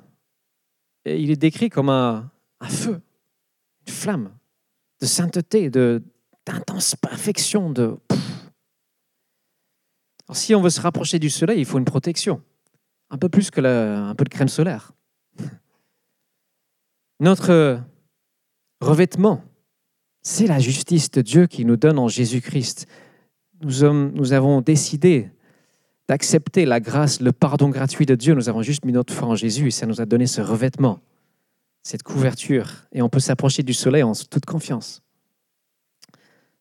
Et 1.06 1.22
il 1.22 1.30
est 1.30 1.36
décrit 1.36 1.70
comme 1.70 1.90
un, 1.90 2.32
feu, 2.68 3.00
une 3.86 3.94
flamme 3.94 4.32
de 5.00 5.06
sainteté, 5.06 5.70
d'intense 5.70 6.96
perfection. 6.96 7.70
De... 7.70 8.00
Si 10.32 10.56
on 10.56 10.62
veut 10.62 10.70
se 10.70 10.82
rapprocher 10.82 11.20
du 11.20 11.30
soleil, 11.30 11.60
il 11.60 11.66
faut 11.66 11.78
une 11.78 11.86
protection, 11.86 12.42
un 13.10 13.18
peu 13.18 13.30
plus 13.30 13.52
que 13.52 13.62
un 13.62 14.16
peu 14.16 14.24
de 14.24 14.30
crème 14.30 14.48
solaire. 14.48 14.94
Notre 17.20 17.80
revêtement, 18.82 19.44
c'est 20.22 20.48
la 20.48 20.60
justice 20.60 21.12
de 21.12 21.22
Dieu 21.22 21.48
qui 21.48 21.64
nous 21.64 21.78
donne 21.78 22.00
en 22.00 22.08
Jésus-Christ. 22.08 22.88
Nous 23.62 24.34
avons 24.34 24.62
décidé 24.62 25.30
d'accepter 26.08 26.66
la 26.66 26.80
grâce, 26.80 27.22
le 27.22 27.32
pardon 27.32 27.70
gratuit 27.70 28.06
de 28.06 28.16
Dieu. 28.16 28.34
Nous 28.34 28.50
avons 28.50 28.62
juste 28.62 28.86
mis 28.86 28.92
notre 28.92 29.14
foi 29.14 29.28
en 29.28 29.36
Jésus 29.36 29.68
et 29.68 29.72
ça 29.72 29.86
nous 29.86 30.02
a 30.02 30.06
donné 30.06 30.28
ce 30.28 30.42
revêtement, 30.42 31.00
cette 31.84 32.04
couverture. 32.04 32.70
Et 32.92 33.02
on 33.02 33.10
peut 33.10 33.20
s'approcher 33.20 33.64
du 33.64 33.74
soleil 33.74 34.04
en 34.04 34.14
toute 34.14 34.46
confiance, 34.46 35.02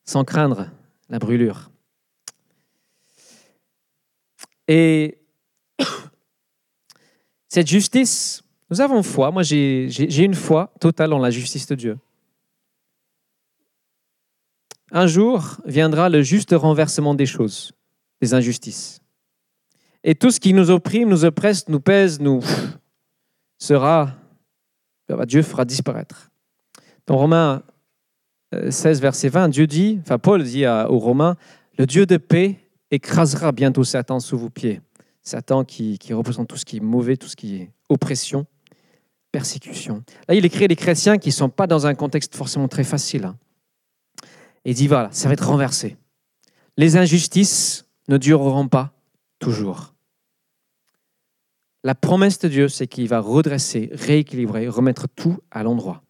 sans 0.05 0.25
craindre 0.25 0.71
la 1.09 1.19
brûlure. 1.19 1.71
Et 4.69 5.19
cette 7.49 7.67
justice, 7.67 8.43
nous 8.71 8.81
avons 8.81 9.03
foi. 9.03 9.31
Moi, 9.31 9.43
j'ai 9.43 10.25
une 10.25 10.35
foi 10.35 10.73
totale 10.81 11.13
en 11.13 11.19
la 11.19 11.31
justice 11.31 11.67
de 11.67 11.75
Dieu. 11.75 11.99
Un 14.91 15.07
jour 15.07 15.57
viendra 15.65 16.09
le 16.09 16.23
juste 16.23 16.53
renversement 16.53 17.15
des 17.15 17.27
choses, 17.27 17.73
des 18.21 18.33
injustices. 18.33 19.01
Et 20.05 20.15
tout 20.15 20.31
ce 20.31 20.39
qui 20.39 20.53
nous 20.53 20.71
opprime, 20.71 21.09
nous 21.09 21.25
oppresse, 21.25 21.69
nous 21.69 21.81
pèse, 21.81 22.21
nous 22.21 22.41
sera, 23.59 24.13
Dieu 25.27 25.43
fera 25.43 25.65
disparaître. 25.65 26.31
Dans 27.07 27.17
Romains 27.17 27.63
16, 28.53 28.99
euh, 28.99 29.01
verset 29.01 29.29
20, 29.29 29.49
Dieu 29.49 29.67
dit, 29.67 29.99
enfin 30.03 30.19
Paul 30.19 30.43
dit 30.43 30.67
aux 30.67 30.99
Romains, 30.99 31.37
le 31.79 31.87
Dieu 31.87 32.07
de 32.07 32.17
paix 32.17 32.61
écrasera 32.95 33.53
bientôt 33.53 33.85
Satan 33.85 34.21
sous 34.21 34.39
vos 34.39 34.51
pieds. 34.51 34.81
Satan 35.23 35.65
qui, 35.65 35.99
représente 36.13 36.49
tout 36.49 36.57
ce 36.57 36.65
qui 36.65 36.79
est 36.79 36.81
mauvais, 36.81 37.17
tout 37.17 37.29
ce 37.29 37.37
qui 37.37 37.57
est 37.57 37.71
oppression, 37.89 38.47
persécution. 39.33 40.03
Là, 40.29 40.35
il 40.35 40.45
écrit 40.45 40.69
les 40.69 40.77
chrétiens 40.77 41.19
qui 41.19 41.31
ne 41.31 41.35
sont 41.35 41.49
pas 41.49 41.67
dans 41.67 41.87
un 41.87 41.95
contexte 41.95 42.35
forcément 42.35 42.69
très 42.69 42.85
facile. 42.85 43.25
Hein 43.25 43.37
et 44.65 44.75
dit 44.75 44.89
voilà, 44.89 45.09
ça 45.13 45.29
va 45.29 45.35
être 45.35 45.47
renversé. 45.47 45.97
Les 46.77 46.97
injustices 46.97 47.87
ne 48.09 48.17
dureront 48.17 48.69
pas 48.69 48.93
toujours. 49.39 49.95
La 51.85 51.95
promesse 51.95 52.39
de 52.39 52.49
Dieu, 52.49 52.69
c'est 52.69 52.87
qu'il 52.87 53.09
va 53.09 53.21
redresser, 53.21 53.91
rééquilibrer, 53.93 54.69
remettre 54.69 55.07
tout 55.15 55.39
à 55.51 55.63
l'endroit. 55.63 56.03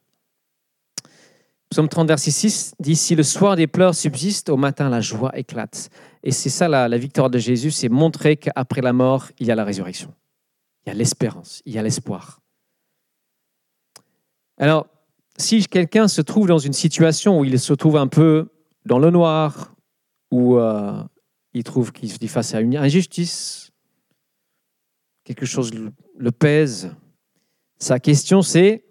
Psaume 1.74 1.88
30, 1.88 2.06
verset 2.06 2.30
6 2.30 2.76
dit 2.78 2.94
Si 2.94 3.16
le 3.16 3.24
soir 3.24 3.56
des 3.56 3.66
pleurs 3.66 3.96
subsistent, 3.96 4.48
au 4.48 4.56
matin 4.56 4.88
la 4.88 5.00
joie 5.00 5.36
éclate. 5.36 5.90
Et 6.22 6.30
c'est 6.30 6.48
ça 6.48 6.68
la, 6.68 6.86
victoire 6.96 7.30
de 7.30 7.38
Jésus, 7.38 7.72
c'est 7.72 7.88
montrer 7.88 8.36
qu'après 8.36 8.80
la 8.80 8.92
mort, 8.92 9.32
il 9.40 9.48
y 9.48 9.50
a 9.50 9.56
la 9.56 9.64
résurrection. 9.64 10.14
Il 10.86 10.90
y 10.90 10.92
a 10.92 10.94
l'espérance, 10.94 11.62
il 11.66 11.72
y 11.74 11.78
a 11.78 11.82
l'espoir. 11.82 12.40
Alors, 14.56 14.86
si 15.36 15.66
quelqu'un 15.66 16.06
se 16.06 16.20
trouve 16.20 16.46
dans 16.46 16.60
une 16.60 16.72
situation 16.72 17.40
où 17.40 17.44
il 17.44 17.58
se 17.58 17.72
trouve 17.72 17.96
un 17.96 18.06
peu 18.06 18.50
dans 18.86 19.00
le 19.00 19.10
noir, 19.10 19.74
où 20.30 20.58
euh, 20.58 21.02
il 21.54 21.64
trouve 21.64 21.90
qu'il 21.90 22.08
se 22.08 22.18
dit 22.18 22.28
face 22.28 22.54
à 22.54 22.60
une 22.60 22.76
injustice, 22.76 23.72
quelque 25.24 25.44
chose 25.44 25.72
le 25.74 26.30
pèse, 26.30 26.94
sa 27.80 27.98
question 27.98 28.42
c'est 28.42 28.84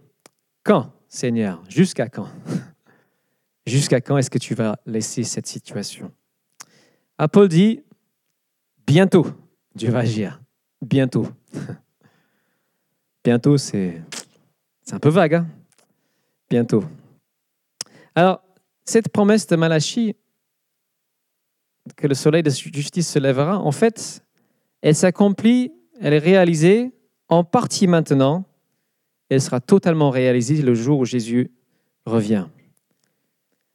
quand, 0.64 0.92
Seigneur? 1.08 1.64
Jusqu'à 1.70 2.10
quand? 2.10 2.28
Jusqu'à 3.66 4.02
quand 4.02 4.18
est-ce 4.18 4.30
que 4.30 4.38
tu 4.38 4.56
vas 4.56 4.78
laisser 4.86 5.24
cette 5.24 5.48
situation? 5.48 6.12
Ah, 7.18 7.28
Paul 7.28 7.48
dit, 7.48 7.82
bientôt, 8.86 9.26
Dieu 9.76 9.90
va 9.90 10.00
agir. 10.00 10.42
Bientôt. 10.82 11.28
bientôt, 13.24 13.58
c'est 13.58 14.02
un 14.92 15.00
peu 15.00 15.10
vague. 15.10 15.36
Hein? 15.36 15.48
Bientôt. 16.50 16.84
Alors, 18.16 18.44
cette 18.86 19.10
promesse 19.10 19.48
de 19.48 19.56
Malachie, 19.56 20.16
que 21.96 22.08
le 22.08 22.16
soleil 22.16 22.44
de 22.44 22.50
justice 22.50 23.10
se 23.10 23.20
lèvera, 23.20 23.60
en 23.60 23.72
fait, 23.72 24.24
elle 24.82 24.96
s'accomplit, 24.96 25.72
elle 26.02 26.14
est 26.14 26.20
réalisée 26.20 26.92
en 27.30 27.44
partie 27.44 27.88
maintenant, 27.88 28.46
elle 29.30 29.42
sera 29.42 29.62
totalement 29.62 30.10
réalisée 30.10 30.62
le 30.62 30.76
jour 30.76 31.00
où 31.00 31.06
Jésus 31.06 31.52
revient. 32.06 32.48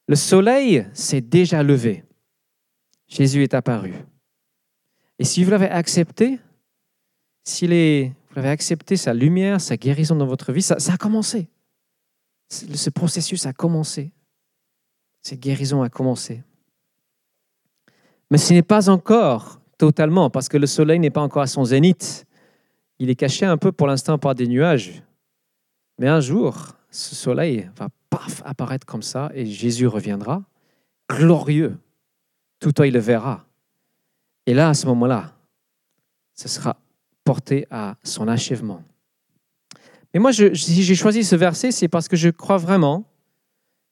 Le 0.09 0.17
soleil 0.17 0.87
s'est 0.93 1.21
déjà 1.21 1.63
levé. 1.63 2.05
Jésus 3.07 3.43
est 3.43 3.55
apparu. 3.55 3.95
Et 5.19 5.25
si 5.25 5.45
vous 5.45 5.51
l'avez 5.51 5.69
accepté, 5.69 6.41
si 7.45 7.67
vous 7.67 8.39
avez 8.39 8.49
accepté 8.49 8.97
sa 8.97 9.15
lumière, 9.15 9.61
sa 9.61 9.77
guérison 9.77 10.17
dans 10.17 10.27
votre 10.27 10.53
vie, 10.53 10.63
ça 10.63 10.77
a 10.93 10.97
commencé 10.97 11.49
ce 12.49 12.91
processus 12.91 13.47
a 13.47 13.53
commencé. 13.53 14.13
Cette 15.21 15.41
guérison 15.41 15.83
a 15.83 15.89
commencé. 15.89 16.43
Mais 18.31 18.39
ce 18.39 18.53
n'est 18.53 18.63
pas 18.63 18.89
encore 18.89 19.61
totalement, 19.79 20.31
parce 20.31 20.49
que 20.49 20.57
le 20.57 20.67
soleil 20.67 20.99
n'est 20.99 21.11
pas 21.11 21.21
encore 21.21 21.43
à 21.43 21.47
son 21.47 21.65
zénith. 21.65 22.27
Il 22.99 23.11
est 23.11 23.15
caché 23.15 23.47
un 23.47 23.57
peu 23.57 23.73
pour 23.73 23.87
l'instant 23.87 24.19
par 24.19 24.35
des 24.35 24.47
nuages. 24.47 25.03
Mais 25.99 26.09
un 26.09 26.21
jour, 26.21 26.75
ce 26.91 27.15
soleil 27.15 27.71
va 27.77 27.89
paf 28.11 28.43
apparaître 28.45 28.87
comme 28.87 29.03
ça 29.03 29.31
et 29.35 29.47
Jésus 29.47 29.87
reviendra, 29.87 30.43
glorieux. 31.09 31.77
Tout 32.61 32.81
œil 32.81 32.91
le 32.91 32.99
verra. 32.99 33.47
Et 34.47 34.55
là, 34.55 34.71
à 34.71 34.75
ce 34.75 34.87
moment-là, 34.87 35.35
ce 36.35 36.49
sera 36.49 36.77
porté 37.25 37.67
à 37.71 37.97
son 38.03 38.27
achèvement. 38.27 38.83
Et 40.15 40.19
moi, 40.19 40.33
si 40.33 40.83
j'ai 40.83 40.95
choisi 40.95 41.23
ce 41.23 41.37
verset, 41.37 41.71
c'est 41.71 41.89
parce 41.89 42.09
que 42.09 42.17
je 42.17 42.31
crois 42.31 42.57
vraiment 42.57 43.05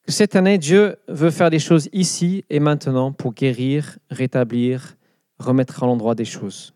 que 0.06 0.12
cette 0.12 0.34
année, 0.36 0.56
Dieu 0.56 0.96
veut 1.08 1.30
faire 1.30 1.50
des 1.50 1.58
choses 1.58 1.88
ici 1.92 2.44
et 2.48 2.60
maintenant 2.60 3.12
pour 3.12 3.34
guérir, 3.34 3.98
rétablir, 4.10 4.96
remettre 5.38 5.82
à 5.82 5.86
l'endroit 5.86 6.14
des 6.14 6.24
choses. 6.24 6.72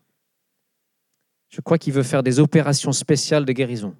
–Je 1.49 1.61
crois 1.61 1.77
qu'il 1.77 1.93
veut 1.93 2.03
faire 2.03 2.23
des 2.23 2.39
opérations 2.39 2.91
spéciales 2.91 3.45
de 3.45 3.51
guérison. 3.51 3.95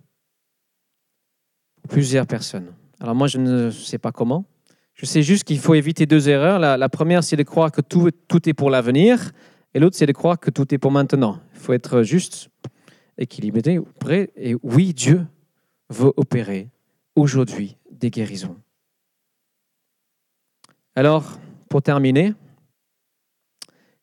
Plusieurs 1.91 2.25
personnes. 2.25 2.73
Alors 3.01 3.15
moi, 3.15 3.27
je 3.27 3.38
ne 3.38 3.69
sais 3.69 3.97
pas 3.97 4.13
comment. 4.13 4.45
Je 4.93 5.06
sais 5.06 5.21
juste 5.21 5.43
qu'il 5.43 5.60
faut 5.60 5.73
éviter 5.73 6.06
deux 6.06 6.30
erreurs. 6.30 6.58
La, 6.58 6.89
première, 6.89 7.23
c'est 7.23 7.36
de 7.36 7.43
croire 7.43 7.71
que 7.71 7.82
tout, 7.82 8.10
tout 8.27 8.47
est 8.47 8.54
pour 8.54 8.69
l'avenir, 8.69 9.32
et 9.73 9.80
l'autre, 9.80 9.97
c'est 9.97 10.06
de 10.06 10.12
croire 10.12 10.39
que 10.39 10.49
tout 10.49 10.73
est 10.73 10.77
pour 10.77 10.91
maintenant. 10.91 11.39
Il 11.54 11.60
faut 11.60 11.73
être 11.73 12.04
juste, 12.04 12.49
équilibré, 13.17 13.80
prêt. 13.99 14.30
Et 14.36 14.56
oui, 14.63 14.93
Dieu 14.93 15.25
veut 15.89 16.13
opérer 16.15 16.69
aujourd'hui 17.15 17.77
des 17.91 18.10
guérisons. 18.10 18.56
Alors, 20.95 21.39
pour 21.69 21.82
terminer, 21.82 22.34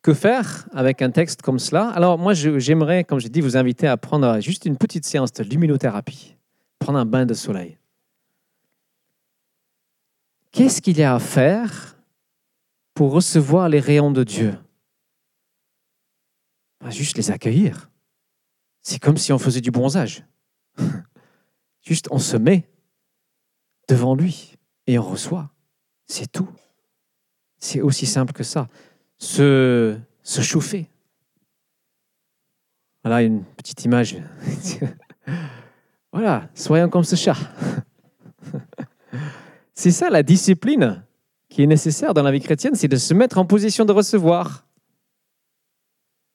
que 0.02 0.12
faire 0.12 0.68
avec 0.72 1.00
un 1.00 1.10
texte 1.10 1.40
comme 1.40 1.58
cela? 1.58 1.88
Alors, 1.88 2.18
moi, 2.18 2.34
j'aimerais, 2.34 3.04
comme 3.04 3.18
j'ai 3.18 3.28
dit, 3.28 3.40
vous 3.40 3.56
inviter 3.56 3.86
à 3.86 3.96
prendre 3.96 4.40
juste 4.40 4.66
une 4.66 4.76
petite 4.76 5.06
séance 5.06 5.32
de 5.32 5.42
luminothérapie, 5.42 6.36
prendre 6.78 6.98
un 6.98 7.06
bain 7.06 7.24
de 7.24 7.34
soleil. 7.34 7.77
Qu'est-ce 10.52 10.80
qu'il 10.80 10.98
y 10.98 11.02
a 11.02 11.14
à 11.14 11.18
faire 11.18 11.98
pour 12.94 13.12
recevoir 13.12 13.68
les 13.68 13.80
rayons 13.80 14.10
de 14.10 14.24
Dieu? 14.24 14.58
Pas 16.78 16.90
Juste 16.90 17.16
les 17.16 17.30
accueillir. 17.30 17.90
C'est 18.82 18.98
comme 18.98 19.16
si 19.16 19.32
on 19.32 19.38
faisait 19.38 19.60
du 19.60 19.70
bronzage. 19.70 20.24
Juste, 21.82 22.08
on 22.10 22.18
se 22.18 22.36
met 22.36 22.68
devant 23.88 24.14
lui 24.14 24.54
et 24.86 24.98
on 24.98 25.02
reçoit. 25.02 25.50
C'est 26.06 26.30
tout. 26.30 26.48
C'est 27.58 27.80
aussi 27.80 28.06
simple 28.06 28.32
que 28.32 28.44
ça. 28.44 28.68
Se, 29.18 29.98
se 30.22 30.40
chauffer. 30.40 30.88
Voilà 33.02 33.22
une 33.22 33.44
petite 33.44 33.84
image. 33.84 34.16
voilà, 36.12 36.48
soyons 36.54 36.88
comme 36.88 37.04
ce 37.04 37.16
chat. 37.16 37.36
c'est 39.78 39.92
ça 39.92 40.10
la 40.10 40.24
discipline 40.24 41.04
qui 41.48 41.62
est 41.62 41.66
nécessaire 41.68 42.12
dans 42.12 42.24
la 42.24 42.32
vie 42.32 42.40
chrétienne, 42.40 42.74
c'est 42.74 42.88
de 42.88 42.96
se 42.96 43.14
mettre 43.14 43.38
en 43.38 43.46
position 43.46 43.84
de 43.84 43.92
recevoir. 43.92 44.66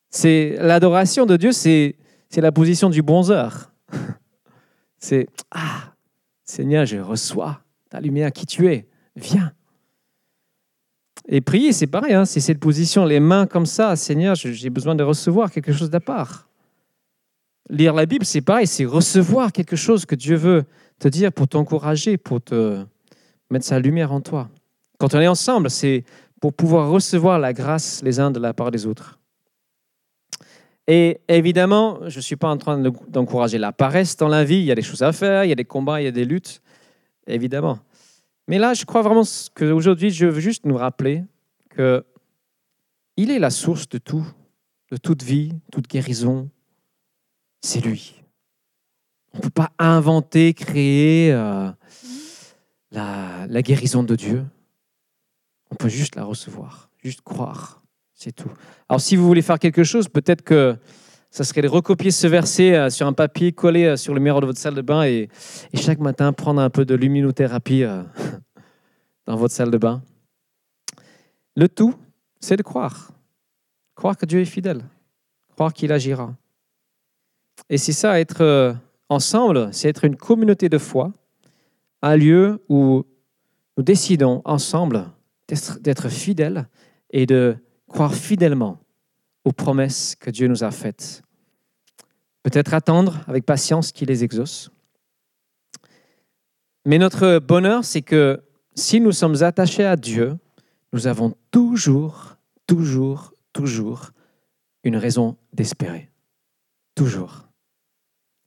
C'est 0.09 0.55
l'adoration 0.59 1.25
de 1.25 1.35
Dieu, 1.35 1.51
c'est 1.51 1.97
la 2.37 2.53
position 2.53 2.89
du 2.89 3.01
bronzeur. 3.01 3.73
C'est 4.97 5.27
ah 5.51 5.93
Seigneur, 6.45 6.85
je 6.85 6.95
reçois 6.95 7.59
ta 7.89 7.99
lumière 7.99 8.31
qui 8.31 8.45
tu 8.45 8.67
es. 8.71 8.87
Viens. 9.17 9.51
Et 11.27 11.41
prier, 11.41 11.73
c'est 11.73 11.87
pareil, 11.87 12.13
hein, 12.13 12.23
c'est 12.23 12.39
cette 12.39 12.61
position, 12.61 13.03
les 13.03 13.19
mains 13.19 13.45
comme 13.45 13.65
ça, 13.65 13.97
Seigneur, 13.97 14.35
j'ai 14.35 14.69
besoin 14.69 14.95
de 14.95 15.03
recevoir 15.03 15.51
quelque 15.51 15.73
chose 15.73 15.89
d'à 15.89 15.99
part. 15.99 16.47
Lire 17.69 17.93
la 17.93 18.05
Bible, 18.05 18.23
c'est 18.23 18.39
pareil, 18.39 18.67
c'est 18.67 18.85
recevoir 18.85 19.51
quelque 19.51 19.75
chose 19.75 20.05
que 20.05 20.15
Dieu 20.15 20.37
veut 20.37 20.63
te 20.99 21.09
dire 21.09 21.33
pour 21.33 21.49
t'encourager, 21.49 22.15
pour 22.15 22.41
te 22.41 22.85
mettre 23.53 23.65
sa 23.65 23.79
lumière 23.79 24.11
en 24.11 24.21
toi. 24.21 24.49
Quand 24.99 25.15
on 25.15 25.19
est 25.19 25.27
ensemble, 25.27 25.69
c'est 25.69 26.03
pour 26.41 26.53
pouvoir 26.53 26.89
recevoir 26.89 27.39
la 27.39 27.53
grâce 27.53 28.01
les 28.03 28.19
uns 28.19 28.31
de 28.31 28.39
la 28.39 28.53
part 28.53 28.71
des 28.71 28.85
autres. 28.85 29.19
Et 30.87 31.21
évidemment, 31.29 31.99
je 32.09 32.17
ne 32.17 32.21
suis 32.21 32.35
pas 32.35 32.49
en 32.49 32.57
train 32.57 32.77
de- 32.77 32.91
d'encourager 33.07 33.57
la 33.57 33.71
paresse 33.71 34.17
dans 34.17 34.27
la 34.27 34.43
vie. 34.43 34.57
Il 34.57 34.65
y 34.65 34.71
a 34.71 34.75
des 34.75 34.81
choses 34.81 35.01
à 35.01 35.13
faire, 35.13 35.45
il 35.45 35.49
y 35.49 35.53
a 35.53 35.55
des 35.55 35.63
combats, 35.63 36.01
il 36.01 36.03
y 36.03 36.07
a 36.07 36.11
des 36.11 36.25
luttes, 36.25 36.61
évidemment. 37.27 37.79
Mais 38.49 38.59
là, 38.59 38.73
je 38.73 38.83
crois 38.83 39.01
vraiment 39.01 39.23
qu'aujourd'hui, 39.55 40.09
je 40.09 40.25
veux 40.25 40.41
juste 40.41 40.65
nous 40.65 40.75
rappeler 40.75 41.23
que 41.69 42.03
il 43.15 43.31
est 43.31 43.39
la 43.39 43.49
source 43.49 43.87
de 43.87 43.97
tout, 43.97 44.25
de 44.91 44.97
toute 44.97 45.23
vie, 45.23 45.53
toute 45.71 45.87
guérison. 45.87 46.49
C'est 47.61 47.79
lui. 47.79 48.21
On 49.33 49.37
ne 49.37 49.43
peut 49.43 49.49
pas 49.49 49.71
inventer, 49.79 50.53
créer 50.53 51.31
euh, 51.31 51.71
la, 52.93 53.61
guérison 53.61 54.03
de 54.03 54.15
Dieu. 54.15 54.45
On 55.71 55.75
peut 55.75 55.89
juste 55.89 56.15
la 56.15 56.23
recevoir, 56.23 56.89
juste 57.03 57.21
croire. 57.21 57.83
C'est 58.13 58.31
tout. 58.31 58.51
Alors, 58.87 59.01
si 59.01 59.15
vous 59.15 59.25
voulez 59.25 59.41
faire 59.41 59.59
quelque 59.59 59.83
chose, 59.83 60.07
peut-être 60.07 60.43
que 60.43 60.77
ça 61.31 61.43
serait 61.43 61.61
de 61.61 61.67
recopier 61.67 62.11
ce 62.11 62.27
verset 62.27 62.75
euh, 62.75 62.89
sur 62.89 63.07
un 63.07 63.13
papier, 63.13 63.51
coller 63.51 63.85
euh, 63.85 63.97
sur 63.97 64.13
le 64.13 64.19
miroir 64.19 64.39
de 64.39 64.45
votre 64.45 64.59
salle 64.59 64.75
de 64.75 64.81
bain 64.81 65.03
et, 65.03 65.29
et 65.73 65.77
chaque 65.77 65.99
matin 65.99 66.31
prendre 66.31 66.61
un 66.61 66.69
peu 66.69 66.85
de 66.85 66.93
luminothérapie 66.93 67.83
euh, 67.83 68.03
dans 69.25 69.35
votre 69.35 69.53
salle 69.53 69.71
de 69.71 69.77
bain. 69.77 70.03
Le 71.55 71.67
tout, 71.67 71.95
c'est 72.39 72.55
de 72.55 72.61
croire. 72.61 73.11
Croire 73.95 74.15
que 74.15 74.27
Dieu 74.27 74.41
est 74.41 74.45
fidèle. 74.45 74.83
Croire 75.49 75.73
qu'il 75.73 75.91
agira. 75.91 76.35
Et 77.69 77.77
c'est 77.77 77.93
ça, 77.93 78.19
être 78.19 78.75
ensemble, 79.09 79.69
c'est 79.71 79.87
être 79.87 80.05
une 80.05 80.15
communauté 80.15 80.69
de 80.69 80.77
foi, 80.77 81.13
un 82.03 82.17
lieu 82.17 82.63
où 82.69 83.05
nous 83.77 83.83
décidons 83.83 84.41
ensemble 84.45 85.09
d'être 85.79 86.09
fidèles 86.09 86.67
et 87.09 87.25
de 87.25 87.55
croire 87.87 88.13
fidèlement 88.13 88.79
aux 89.45 89.53
promesses 89.53 90.15
que 90.19 90.29
Dieu 90.29 90.47
nous 90.47 90.63
a 90.63 90.71
faites. 90.71 91.23
Peut-être 92.43 92.73
attendre 92.73 93.21
avec 93.27 93.45
patience 93.45 93.91
qu'il 93.93 94.09
les 94.09 94.23
exauce. 94.23 94.69
Mais 96.85 96.97
notre 96.97 97.39
bonheur, 97.39 97.85
c'est 97.85 98.01
que 98.01 98.43
si 98.75 98.99
nous 98.99 99.13
sommes 99.13 99.41
attachés 99.41 99.85
à 99.85 99.95
Dieu, 99.95 100.37
nous 100.91 101.07
avons 101.07 101.33
toujours, 101.51 102.35
toujours, 102.67 103.33
toujours 103.53 104.11
une 104.83 104.97
raison 104.97 105.37
d'espérer. 105.53 106.09
Toujours. 106.95 107.47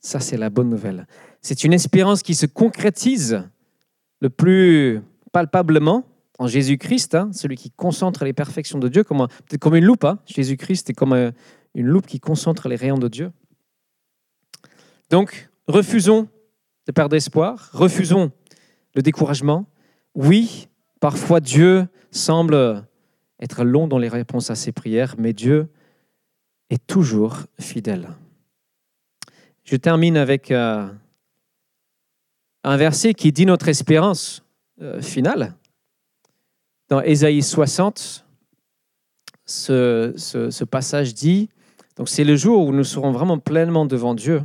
Ça, 0.07 0.21
c'est 0.21 0.37
la 0.37 0.51
bonne 0.51 0.71
nouvelle. 0.71 1.09
C'est 1.42 1.64
une 1.64 1.73
espérance 1.73 2.23
qui 2.23 2.37
se 2.37 2.47
concrétise 2.47 3.42
le 4.21 4.31
plus 4.31 5.01
palpablement 5.33 6.05
en 6.38 6.47
Jésus-Christ, 6.47 7.16
hein, 7.16 7.31
celui 7.33 7.57
qui 7.57 7.73
concentre 7.73 8.25
les 8.25 8.33
perfections 8.33 8.79
de 8.79 8.87
Dieu, 8.87 9.03
comme 9.03 9.27
une 9.75 9.85
loupe. 9.85 10.05
hein. 10.05 10.21
Jésus-Christ 10.27 10.90
est 10.90 10.95
comme 10.95 11.12
euh, 11.12 11.33
une 11.75 11.87
loupe 11.87 12.07
qui 12.07 12.21
concentre 12.21 12.69
les 12.69 12.77
rayons 12.77 12.99
de 12.99 13.09
Dieu. 13.09 13.33
Donc, 15.11 15.51
refusons 15.66 16.29
de 16.87 16.92
perdre 16.92 17.16
espoir, 17.16 17.71
refusons 17.73 18.31
le 18.95 19.03
découragement. 19.03 19.66
Oui, 20.14 20.69
parfois 21.01 21.40
Dieu 21.40 21.88
semble 22.12 22.87
être 23.40 23.64
long 23.64 23.88
dans 23.88 23.99
les 23.99 24.09
réponses 24.09 24.51
à 24.51 24.55
ses 24.55 24.71
prières, 24.71 25.16
mais 25.19 25.33
Dieu 25.33 25.66
est 26.71 26.87
toujours 26.87 27.38
fidèle. 27.59 28.11
Je 29.67 29.75
termine 29.77 30.17
avec 30.17 30.51
euh, 30.53 30.89
un 32.63 32.77
verset 32.77 33.15
qui 33.15 33.33
dit 33.33 33.47
notre 33.47 33.69
espérance 33.69 34.45
euh, 34.81 35.03
finale. 35.03 35.55
Dans 36.89 37.01
Ésaïe 37.01 37.43
60, 37.43 38.25
ce, 39.45 40.15
ce- 40.17 40.51
ce 40.51 40.65
passage 40.65 41.15
dit, 41.15 41.49
donc 41.97 42.09
c'est 42.09 42.23
le 42.23 42.37
jour 42.37 42.65
où 42.67 42.73
nous 42.73 42.85
serons 42.85 43.11
vraiment 43.11 43.39
pleinement 43.39 43.87
devant 43.87 44.15
Dieu. 44.15 44.43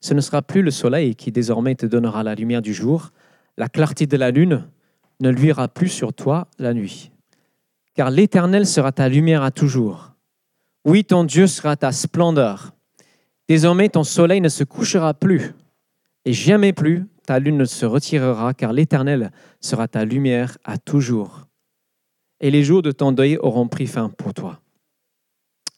Ce 0.00 0.14
ne 0.14 0.20
sera 0.22 0.40
plus 0.40 0.62
le 0.62 0.70
soleil 0.70 1.14
qui 1.14 1.30
désormais 1.30 1.74
te 1.74 1.84
donnera 1.84 2.22
la 2.22 2.34
lumière 2.34 2.62
du 2.62 2.72
jour, 2.72 3.10
la 3.58 3.68
clarté 3.68 4.06
de 4.06 4.16
la 4.16 4.30
lune 4.30 4.66
ne 5.20 5.28
luira 5.30 5.68
plus 5.68 5.88
sur 5.88 6.14
toi 6.14 6.48
la 6.58 6.72
nuit. 6.72 7.10
Car 7.94 8.10
l'Éternel 8.10 8.66
sera 8.66 8.92
ta 8.92 9.08
lumière 9.08 9.42
à 9.42 9.50
toujours. 9.50 10.12
Oui, 10.86 11.04
ton 11.04 11.24
Dieu 11.24 11.46
sera 11.46 11.76
ta 11.76 11.92
splendeur. 11.92 12.72
Désormais, 13.48 13.88
ton 13.88 14.04
soleil 14.04 14.40
ne 14.40 14.48
se 14.48 14.64
couchera 14.64 15.14
plus, 15.14 15.52
et 16.24 16.32
jamais 16.32 16.72
plus 16.72 17.04
ta 17.26 17.38
lune 17.38 17.56
ne 17.58 17.64
se 17.64 17.86
retirera, 17.86 18.54
car 18.54 18.72
l'Éternel 18.72 19.30
sera 19.60 19.88
ta 19.88 20.04
lumière 20.04 20.58
à 20.64 20.78
toujours. 20.78 21.46
Et 22.40 22.50
les 22.50 22.62
jours 22.62 22.82
de 22.82 22.92
ton 22.92 23.12
deuil 23.12 23.36
auront 23.38 23.66
pris 23.68 23.86
fin 23.86 24.10
pour 24.10 24.34
toi. 24.34 24.60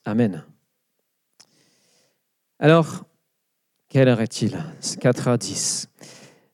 Amen. 0.05 0.45
Alors, 2.59 3.05
quelle 3.89 4.09
heure 4.09 4.21
est-il? 4.21 4.59
4h10. 4.83 5.87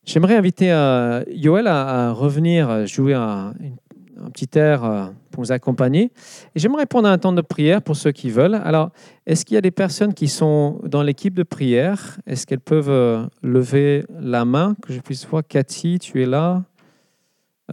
J'aimerais 0.05 0.37
inviter 0.37 0.71
euh, 0.71 1.25
Yoël 1.29 1.67
à, 1.67 2.09
à 2.09 2.13
revenir 2.13 2.87
jouer 2.87 3.15
un, 3.15 3.55
une- 3.61 3.77
un 4.21 4.31
petit 4.31 4.49
air 4.59 4.85
euh, 4.85 5.07
pour 5.31 5.43
nous 5.43 5.53
accompagner. 5.53 6.13
Et 6.55 6.59
j'aimerais 6.59 6.87
prendre 6.87 7.09
un 7.09 7.19
temps 7.19 7.33
de 7.33 7.41
prière 7.41 7.83
pour 7.83 7.97
ceux 7.97 8.13
qui 8.13 8.31
veulent. 8.31 8.55
Alors, 8.55 8.91
est-ce 9.27 9.45
qu'il 9.45 9.55
y 9.55 9.59
a 9.59 9.61
des 9.61 9.71
personnes 9.71 10.15
qui 10.15 10.29
sont 10.29 10.81
dans 10.85 11.03
l'équipe 11.03 11.35
de 11.35 11.43
prière? 11.43 12.19
Est-ce 12.27 12.47
qu'elles 12.47 12.61
peuvent 12.61 12.91
euh, 12.91 13.27
lever 13.43 14.05
la 14.21 14.45
main, 14.45 14.77
que 14.83 14.93
je 14.93 15.01
puisse 15.01 15.27
voir 15.27 15.43
Cathy, 15.47 15.99
tu 15.99 16.23
es 16.23 16.27
là 16.27 16.65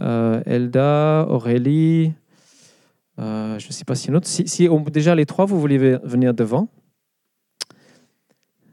Euh, 0.00 0.40
Elda, 0.46 1.26
Aurélie, 1.28 2.12
je 3.18 3.54
ne 3.68 3.72
sais 3.72 3.84
pas 3.84 3.94
si 3.94 4.08
une 4.08 4.16
autre. 4.16 4.26
Si, 4.26 4.48
si, 4.48 4.68
déjà 4.90 5.14
les 5.14 5.26
trois, 5.26 5.44
vous 5.44 5.60
voulez 5.60 5.78
ve- 5.78 6.00
venir 6.02 6.32
devant 6.34 6.68